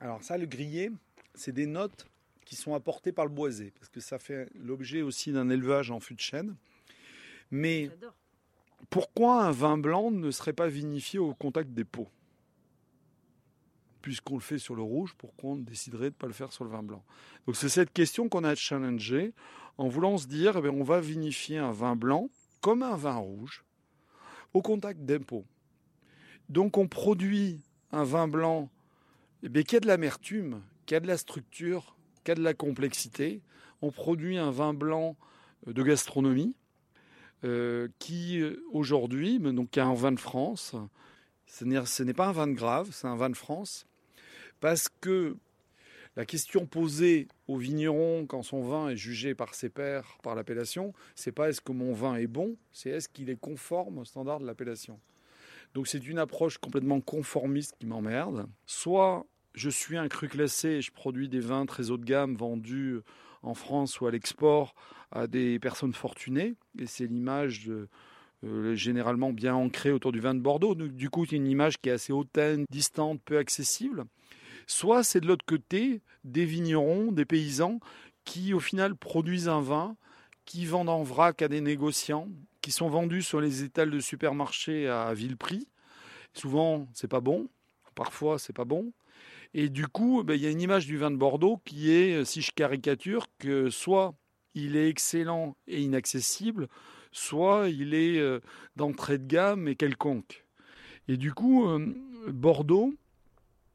Alors 0.00 0.22
ça, 0.22 0.38
le 0.38 0.46
grillé, 0.46 0.90
c'est 1.34 1.52
des 1.52 1.66
notes 1.66 2.06
qui 2.44 2.56
sont 2.56 2.74
apportées 2.74 3.12
par 3.12 3.26
le 3.26 3.30
boisé, 3.30 3.72
parce 3.78 3.88
que 3.88 4.00
ça 4.00 4.18
fait 4.18 4.48
l'objet 4.54 5.02
aussi 5.02 5.32
d'un 5.32 5.50
élevage 5.50 5.90
en 5.90 6.00
fût 6.00 6.14
de 6.14 6.20
chêne. 6.20 6.56
Mais 7.50 7.90
pourquoi 8.90 9.44
un 9.44 9.50
vin 9.50 9.78
blanc 9.78 10.10
ne 10.10 10.30
serait 10.30 10.52
pas 10.52 10.68
vinifié 10.68 11.18
au 11.18 11.34
contact 11.34 11.70
des 11.70 11.84
pots 11.84 12.08
Puisqu'on 14.00 14.34
le 14.34 14.40
fait 14.40 14.58
sur 14.58 14.74
le 14.74 14.82
rouge, 14.82 15.14
pourquoi 15.16 15.50
on 15.50 15.56
déciderait 15.56 16.10
de 16.10 16.14
ne 16.14 16.18
pas 16.18 16.26
le 16.26 16.32
faire 16.32 16.52
sur 16.52 16.64
le 16.64 16.70
vin 16.70 16.82
blanc? 16.82 17.04
Donc 17.46 17.56
c'est 17.56 17.68
cette 17.68 17.92
question 17.92 18.28
qu'on 18.28 18.42
a 18.42 18.54
challengée 18.54 19.32
en 19.78 19.88
voulant 19.88 20.18
se 20.18 20.26
dire, 20.26 20.56
eh 20.56 20.68
on 20.68 20.82
va 20.82 21.00
vinifier 21.00 21.58
un 21.58 21.72
vin 21.72 21.94
blanc 21.94 22.30
comme 22.60 22.82
un 22.82 22.96
vin 22.96 23.16
rouge 23.16 23.64
au 24.54 24.62
contact 24.62 25.00
des 25.00 25.18
pots. 25.18 25.46
Donc 26.52 26.76
on 26.76 26.86
produit 26.86 27.62
un 27.92 28.04
vin 28.04 28.28
blanc 28.28 28.68
eh 29.42 29.64
qui 29.64 29.74
a 29.74 29.80
de 29.80 29.86
l'amertume, 29.86 30.60
qui 30.84 30.94
a 30.94 31.00
de 31.00 31.06
la 31.06 31.16
structure, 31.16 31.96
qui 32.24 32.30
a 32.30 32.34
de 32.34 32.42
la 32.42 32.52
complexité. 32.52 33.40
On 33.80 33.90
produit 33.90 34.36
un 34.36 34.50
vin 34.50 34.74
blanc 34.74 35.16
euh, 35.66 35.72
de 35.72 35.82
gastronomie 35.82 36.54
euh, 37.44 37.88
qui 37.98 38.38
euh, 38.38 38.62
aujourd'hui, 38.70 39.38
donc 39.38 39.78
un 39.78 39.94
vin 39.94 40.12
de 40.12 40.20
France, 40.20 40.76
ce 41.46 42.02
n'est 42.02 42.12
pas 42.12 42.26
un 42.26 42.32
vin 42.32 42.48
de 42.48 42.52
grave, 42.52 42.90
c'est 42.92 43.06
un 43.06 43.16
vin 43.16 43.30
de 43.30 43.36
France, 43.36 43.86
parce 44.60 44.90
que 45.00 45.38
la 46.16 46.26
question 46.26 46.66
posée 46.66 47.28
au 47.48 47.56
vigneron 47.56 48.26
quand 48.26 48.42
son 48.42 48.60
vin 48.60 48.90
est 48.90 48.96
jugé 48.96 49.34
par 49.34 49.54
ses 49.54 49.70
pairs 49.70 50.18
par 50.22 50.34
l'appellation, 50.34 50.92
c'est 51.14 51.32
pas 51.32 51.48
est-ce 51.48 51.62
que 51.62 51.72
mon 51.72 51.94
vin 51.94 52.16
est 52.16 52.26
bon, 52.26 52.56
c'est 52.72 52.90
est-ce 52.90 53.08
qu'il 53.08 53.30
est 53.30 53.40
conforme 53.40 53.96
au 53.96 54.04
standard 54.04 54.38
de 54.38 54.44
l'appellation. 54.44 55.00
Donc 55.74 55.86
c'est 55.86 56.06
une 56.06 56.18
approche 56.18 56.58
complètement 56.58 57.00
conformiste 57.00 57.74
qui 57.78 57.86
m'emmerde. 57.86 58.46
Soit 58.66 59.26
je 59.54 59.70
suis 59.70 59.96
un 59.96 60.08
cru 60.08 60.28
classé 60.28 60.68
et 60.68 60.82
je 60.82 60.92
produis 60.92 61.28
des 61.28 61.40
vins 61.40 61.66
très 61.66 61.90
haut 61.90 61.98
de 61.98 62.04
gamme 62.04 62.36
vendus 62.36 63.00
en 63.42 63.54
France 63.54 64.00
ou 64.00 64.06
à 64.06 64.10
l'export 64.10 64.74
à 65.10 65.26
des 65.26 65.58
personnes 65.58 65.92
fortunées. 65.92 66.54
Et 66.78 66.86
c'est 66.86 67.06
l'image 67.06 67.70
euh, 68.44 68.74
généralement 68.74 69.32
bien 69.32 69.54
ancrée 69.54 69.92
autour 69.92 70.12
du 70.12 70.20
vin 70.20 70.34
de 70.34 70.40
Bordeaux. 70.40 70.74
du 70.74 71.10
coup, 71.10 71.26
c'est 71.26 71.36
une 71.36 71.46
image 71.46 71.78
qui 71.78 71.88
est 71.88 71.92
assez 71.92 72.12
hautaine, 72.12 72.64
distante, 72.70 73.20
peu 73.24 73.38
accessible. 73.38 74.04
soit 74.66 75.04
c'est 75.04 75.20
de 75.20 75.26
l'autre 75.26 75.44
côté 75.46 76.00
des 76.24 76.44
vignerons, 76.44 77.12
des 77.12 77.24
paysans 77.24 77.80
qui 78.24 78.54
au 78.54 78.60
final 78.60 78.94
produisent 78.96 79.48
un 79.48 79.60
vin, 79.60 79.96
qui 80.44 80.64
vendent 80.66 80.88
en 80.88 81.02
vrac 81.02 81.42
à 81.42 81.48
des 81.48 81.60
négociants, 81.60 82.28
qui 82.62 82.72
sont 82.72 82.88
vendus 82.88 83.22
sur 83.22 83.40
les 83.40 83.62
étals 83.62 83.90
de 83.90 84.00
supermarchés 84.00 84.88
à 84.88 85.12
vil 85.12 85.36
prix. 85.36 85.68
Souvent, 86.32 86.88
c'est 86.94 87.08
pas 87.08 87.20
bon. 87.20 87.48
Parfois, 87.94 88.38
c'est 88.38 88.54
pas 88.54 88.64
bon. 88.64 88.92
Et 89.52 89.68
du 89.68 89.86
coup, 89.86 90.22
ben, 90.24 90.34
il 90.34 90.40
y 90.40 90.46
a 90.46 90.50
une 90.50 90.62
image 90.62 90.86
du 90.86 90.96
vin 90.96 91.10
de 91.10 91.16
Bordeaux 91.16 91.60
qui 91.66 91.92
est, 91.92 92.24
si 92.24 92.40
je 92.40 92.52
caricature, 92.52 93.26
que 93.38 93.68
soit 93.68 94.14
il 94.54 94.76
est 94.76 94.88
excellent 94.88 95.56
et 95.66 95.82
inaccessible, 95.82 96.68
soit 97.10 97.68
il 97.68 97.94
est 97.94 98.18
euh, 98.18 98.40
d'entrée 98.76 99.18
de 99.18 99.26
gamme 99.26 99.68
et 99.68 99.76
quelconque. 99.76 100.46
Et 101.08 101.16
du 101.16 101.32
coup, 101.34 101.68
euh, 101.68 101.94
Bordeaux 102.28 102.94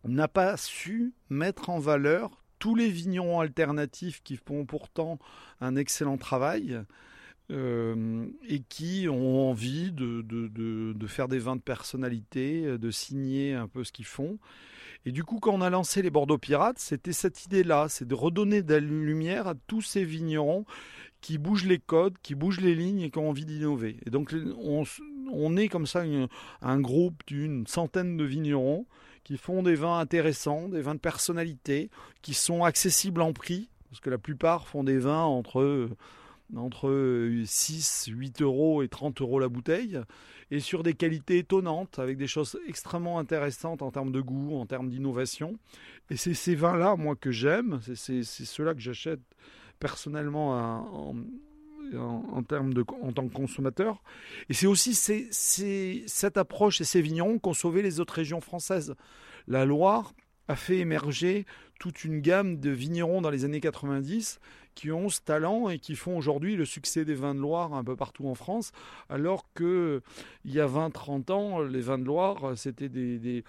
n'a 0.05 0.27
pas 0.27 0.57
su 0.57 1.13
mettre 1.29 1.69
en 1.69 1.79
valeur 1.79 2.43
tous 2.59 2.73
les 2.73 2.89
vignerons 2.89 3.39
alternatifs 3.39 4.23
qui 4.23 4.37
font 4.37 4.65
pourtant 4.65 5.19
un 5.61 5.75
excellent 5.75 6.17
travail 6.17 6.81
euh, 7.49 8.25
et 8.47 8.59
qui 8.59 9.07
ont 9.09 9.49
envie 9.49 9.91
de, 9.91 10.21
de, 10.21 11.07
faire 11.07 11.27
des 11.27 11.39
vins 11.39 11.55
de 11.55 11.61
personnalité, 11.61 12.77
de 12.77 12.91
signer 12.91 13.53
un 13.53 13.67
peu 13.67 13.83
ce 13.83 13.91
qu'ils 13.91 14.05
font. 14.05 14.37
Et 15.05 15.11
du 15.11 15.23
coup, 15.23 15.39
quand 15.39 15.53
on 15.53 15.61
a 15.61 15.69
lancé 15.69 16.01
les 16.01 16.09
Bordeaux 16.09 16.37
Pirates, 16.37 16.79
c'était 16.79 17.13
cette 17.13 17.45
idée-là, 17.45 17.87
c'est 17.87 18.07
de 18.07 18.13
redonner 18.13 18.61
de 18.61 18.73
la 18.73 18.79
lumière 18.81 19.47
à 19.47 19.53
tous 19.55 19.81
ces 19.81 20.03
vignerons 20.03 20.65
qui 21.21 21.37
bougent 21.37 21.65
les 21.65 21.79
codes, 21.79 22.15
qui 22.21 22.35
bougent 22.35 22.59
les 22.59 22.75
lignes 22.75 23.01
et 23.01 23.09
qui 23.09 23.17
ont 23.17 23.29
envie 23.29 23.45
d'innover. 23.45 23.97
Et 24.05 24.09
donc, 24.09 24.35
on, 24.59 24.83
on, 25.31 25.55
est 25.55 25.69
comme 25.69 25.87
ça 25.87 26.03
un 26.61 26.79
groupe 26.79 27.23
d'une 27.25 27.65
centaine 27.67 28.17
de 28.17 28.23
vignerons 28.23 28.85
qui 29.23 29.37
font 29.37 29.63
des 29.63 29.75
vins 29.75 29.99
intéressants, 29.99 30.69
des 30.69 30.81
vins 30.81 30.95
de 30.95 30.99
personnalité, 30.99 31.89
qui 32.21 32.33
sont 32.33 32.63
accessibles 32.63 33.21
en 33.21 33.33
prix, 33.33 33.69
parce 33.89 33.99
que 33.99 34.09
la 34.09 34.17
plupart 34.17 34.67
font 34.67 34.83
des 34.83 34.99
vins 34.99 35.23
entre 35.23 35.89
entre 36.55 37.41
6, 37.45 38.09
8 38.09 38.41
euros 38.41 38.83
et 38.83 38.87
30 38.87 39.21
euros 39.21 39.39
la 39.39 39.49
bouteille, 39.49 39.99
et 40.49 40.59
sur 40.59 40.83
des 40.83 40.93
qualités 40.93 41.39
étonnantes, 41.39 41.99
avec 41.99 42.17
des 42.17 42.27
choses 42.27 42.57
extrêmement 42.67 43.19
intéressantes 43.19 43.81
en 43.81 43.91
termes 43.91 44.11
de 44.11 44.21
goût, 44.21 44.55
en 44.55 44.65
termes 44.65 44.89
d'innovation. 44.89 45.57
Et 46.09 46.17
c'est 46.17 46.33
ces 46.33 46.55
vins-là, 46.55 46.95
moi, 46.95 47.15
que 47.15 47.31
j'aime, 47.31 47.81
c'est 47.95 48.23
ceux-là 48.23 48.73
que 48.73 48.79
j'achète 48.79 49.19
personnellement 49.79 50.51
en, 51.11 51.15
en, 51.95 52.43
termes 52.43 52.73
en 53.01 53.11
tant 53.11 53.27
que 53.27 53.33
consommateur. 53.33 54.01
Et 54.49 54.53
c'est 54.53 54.67
aussi 54.67 54.93
cette 54.93 56.37
approche 56.37 56.81
et 56.81 56.85
ces 56.85 57.01
vignerons 57.01 57.39
qu'ont 57.39 57.53
sauvé 57.53 57.81
les 57.81 57.99
autres 57.99 58.13
régions 58.13 58.41
françaises. 58.41 58.95
La 59.47 59.65
Loire 59.65 60.13
a 60.47 60.55
fait 60.55 60.77
émerger 60.77 61.45
toute 61.79 62.03
une 62.03 62.21
gamme 62.21 62.59
de 62.59 62.69
vignerons 62.69 63.21
dans 63.21 63.29
les 63.29 63.45
années 63.45 63.59
90 63.59 64.39
qui 64.77 64.91
ont 64.91 65.09
ce 65.09 65.21
talent 65.21 65.69
et 65.69 65.79
qui 65.79 65.95
font 65.95 66.15
aujourd'hui 66.15 66.55
le 66.55 66.63
succès 66.63 67.03
des 67.03 67.15
vins 67.15 67.33
de 67.33 67.39
Loire 67.39 67.73
un 67.73 67.83
peu 67.83 67.95
partout 67.95 68.27
en 68.27 68.35
France, 68.35 68.71
alors 69.09 69.45
que 69.55 70.01
il 70.45 70.53
y 70.53 70.59
a 70.59 70.67
20-30 70.67 71.31
ans, 71.31 71.61
les 71.63 71.81
vins 71.81 71.97
de 71.97 72.03
Loire, 72.03 72.55
c'était 72.55 72.87
des, 72.87 73.17
des, 73.17 73.43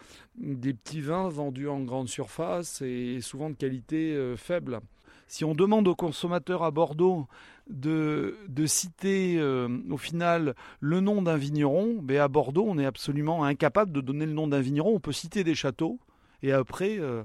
petits 0.73 1.03
vins 1.03 1.29
vendus 1.29 1.69
en 1.69 1.81
grande 1.81 2.09
surface 2.09 2.81
et 2.81 3.21
souvent 3.21 3.51
de 3.51 3.57
qualité 3.57 4.15
euh, 4.15 4.37
faible. 4.37 4.81
Si 5.27 5.45
on 5.45 5.55
demande 5.55 5.87
aux 5.87 5.95
consommateurs 5.95 6.63
à 6.63 6.71
Bordeaux 6.71 7.27
de, 7.69 8.39
de 8.49 8.65
citer 8.65 9.37
euh, 9.39 9.69
au 9.91 9.99
final 9.99 10.55
le 10.81 11.01
nom 11.01 11.21
d'un 11.21 11.37
vigneron, 11.37 11.99
ben 12.01 12.21
à 12.21 12.29
Bordeaux, 12.29 12.65
on 12.67 12.79
est 12.79 12.87
absolument 12.87 13.45
incapable 13.45 13.93
de 13.93 14.01
donner 14.01 14.25
le 14.25 14.33
nom 14.33 14.49
d'un 14.49 14.61
vigneron. 14.61 14.95
On 14.95 15.01
peut 15.01 15.13
citer 15.13 15.45
des 15.45 15.55
châteaux 15.55 15.99
et 16.42 16.53
après. 16.53 16.98
Euh, 16.98 17.24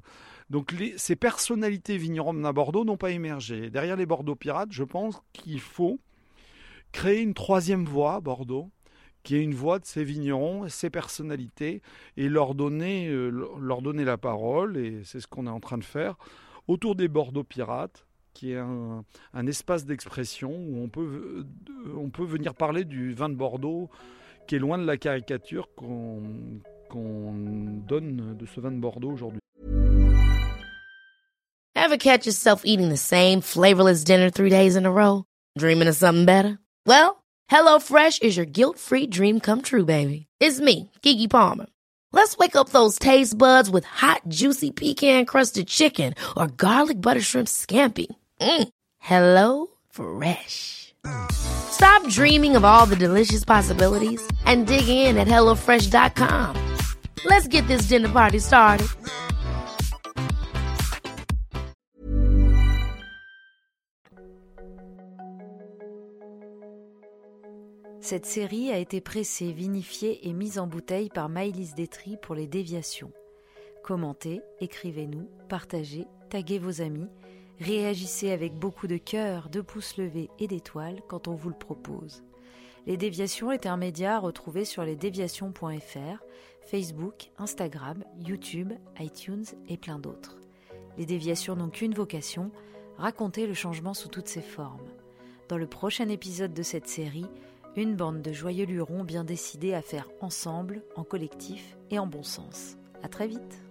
donc 0.50 0.76
ces 0.98 1.16
personnalités 1.16 1.98
vigneronnes 1.98 2.46
à 2.46 2.54
Bordeaux 2.54 2.86
n'ont 2.86 2.98
pas 2.98 3.12
émergé. 3.12 3.70
Derrière 3.70 3.96
les 3.96 4.06
Bordeaux 4.06 4.36
pirates, 4.36 4.72
je 4.72 4.84
pense 4.84 5.22
qu'il 5.34 5.60
faut 5.60 6.00
créer 6.92 7.22
une 7.22 7.34
troisième 7.34 7.86
voie 7.86 8.16
à 8.16 8.20
Bordeaux, 8.22 8.70
qui 9.24 9.36
est 9.36 9.42
une 9.42 9.56
voie 9.56 9.80
de 9.80 9.86
ces 9.86 10.04
vignerons 10.04 10.68
ces 10.70 10.90
personnalités, 10.90 11.82
et 12.18 12.30
leur 12.30 12.56
donner, 12.56 13.08
euh, 13.08 13.30
leur 13.60 13.82
donner 13.82 14.04
la 14.06 14.18
parole, 14.18 14.78
et 14.78 15.02
c'est 15.04 15.20
ce 15.20 15.28
qu'on 15.28 15.48
est 15.48 15.52
en 15.52 15.60
train 15.60 15.78
de 15.78 15.84
faire, 15.84 16.18
autour 16.68 16.96
des 16.96 17.08
Bordeaux 17.08 17.44
pirates, 17.44 18.06
qui 18.34 18.52
est 18.52 18.58
un, 18.58 19.04
espace 19.48 19.86
d'expression 19.86 20.52
où 20.52 20.84
on 20.84 20.90
peut, 20.90 21.46
on 21.96 22.10
peut 22.10 22.26
venir 22.26 22.56
parler 22.56 22.84
du 22.84 23.14
vin 23.14 23.30
de 23.30 23.36
Bordeaux, 23.36 23.90
qui 24.48 24.56
est 24.56 24.60
loin 24.60 24.78
de 24.78 24.86
la 24.86 24.98
caricature 24.98 25.70
qu'on 26.90 27.82
donne 27.88 28.36
de 28.38 28.46
ce 28.46 28.60
vin 28.60 28.72
de 28.72 28.80
Bordeaux 28.80 29.12
aujourd'hui. 29.12 29.40
Ever 31.76 31.98
catch 31.98 32.26
yourself 32.26 32.62
eating 32.66 32.90
the 32.90 32.98
same 32.98 33.42
flavorless 33.42 34.04
dinner 34.04 34.30
three 34.30 34.50
days 34.50 34.76
in 34.76 34.86
a 34.86 34.92
row? 34.92 35.26
Dreaming 35.58 35.88
of 35.88 35.96
something 35.96 36.26
better? 36.26 36.60
Well, 36.86 37.24
HelloFresh 37.52 38.24
is 38.24 38.38
your 38.38 38.46
guilt-free 38.46 39.08
dream 39.08 39.40
come 39.40 39.62
true, 39.62 39.86
baby. 39.86 40.28
It's 40.40 40.60
me, 40.62 40.90
Kiki 41.02 41.28
Palmer. 41.28 41.66
Let's 42.12 42.38
wake 42.38 42.56
up 42.56 42.70
those 42.70 43.00
taste 43.00 43.38
buds 43.38 43.70
with 43.70 43.86
hot, 43.86 44.22
juicy 44.28 44.72
pecan-crusted 44.72 45.68
chicken 45.68 46.14
or 46.38 46.48
garlic 46.48 47.02
butter 47.02 47.22
shrimp 47.22 47.48
scampi. 47.48 48.08
Mm. 48.40 48.70
Hello 49.00 49.68
Fresh. 49.90 50.94
Stop 51.32 52.08
dreaming 52.08 52.56
of 52.56 52.64
all 52.64 52.86
the 52.86 52.96
delicious 52.96 53.44
possibilities 53.44 54.22
and 54.46 54.68
dig 54.68 54.88
in 54.88 55.18
at 55.18 55.28
HelloFresh.com. 55.28 56.56
Let's 57.26 57.48
get 57.48 57.68
this 57.68 57.88
dinner 57.88 58.12
party 58.12 58.40
started. 58.40 58.86
Cette 68.02 68.26
série 68.26 68.72
a 68.72 68.78
été 68.78 69.00
pressée, 69.00 69.54
vinifiée 69.54 70.28
et 70.28 70.34
mise 70.34 70.60
en 70.60 70.68
bouteille 70.68 71.08
par 71.10 71.30
Maëlys 71.30 71.74
Détry 71.74 72.18
pour 72.22 72.36
les 72.36 72.48
déviations. 72.48 73.14
Commentez, 73.84 74.42
écrivez-nous, 74.60 75.30
partagez, 75.48 76.06
taguez 76.30 76.60
vos 76.60 76.82
amis, 76.82 77.08
réagissez 77.62 78.32
avec 78.32 78.54
beaucoup 78.54 78.88
de 78.88 78.98
cœur, 78.98 79.50
de 79.50 79.62
pouces 79.62 79.96
levés 79.96 80.30
et 80.40 80.48
d'étoiles 80.48 81.02
quand 81.08 81.30
on 81.30 81.36
vous 81.36 81.50
le 81.50 81.56
propose. 81.56 82.22
Les 82.86 82.98
déviations 82.98 83.54
est 83.54 83.66
un 83.66 83.78
média 83.78 84.20
retrouvé 84.20 84.66
sur 84.66 84.84
lesdéviations.fr, 84.84 86.24
Facebook, 86.66 87.32
Instagram, 87.38 88.04
YouTube, 88.20 88.74
iTunes 89.00 89.46
et 89.68 89.78
plein 89.78 90.00
d'autres. 90.00 90.38
Les 90.98 91.06
déviations 91.06 91.56
n'ont 91.56 91.70
qu'une 91.70 91.94
vocation, 91.94 92.52
raconter 92.98 93.48
le 93.48 93.54
changement 93.54 93.94
sous 93.94 94.10
toutes 94.10 94.28
ses 94.28 94.42
formes. 94.42 94.88
Dans 95.50 95.58
le 95.58 95.68
prochain 95.68 96.10
épisode 96.10 96.54
de 96.54 96.64
cette 96.64 96.88
série, 96.88 97.26
une 97.76 97.96
bande 97.96 98.22
de 98.22 98.32
joyeux 98.32 98.66
lurons 98.66 99.04
bien 99.04 99.24
décidés 99.24 99.74
à 99.74 99.82
faire 99.82 100.10
ensemble, 100.22 100.84
en 100.96 101.04
collectif 101.04 101.78
et 101.90 102.00
en 102.00 102.08
bon 102.08 102.24
sens. 102.24 102.78
À 103.02 103.10
très 103.10 103.28
vite! 103.28 103.63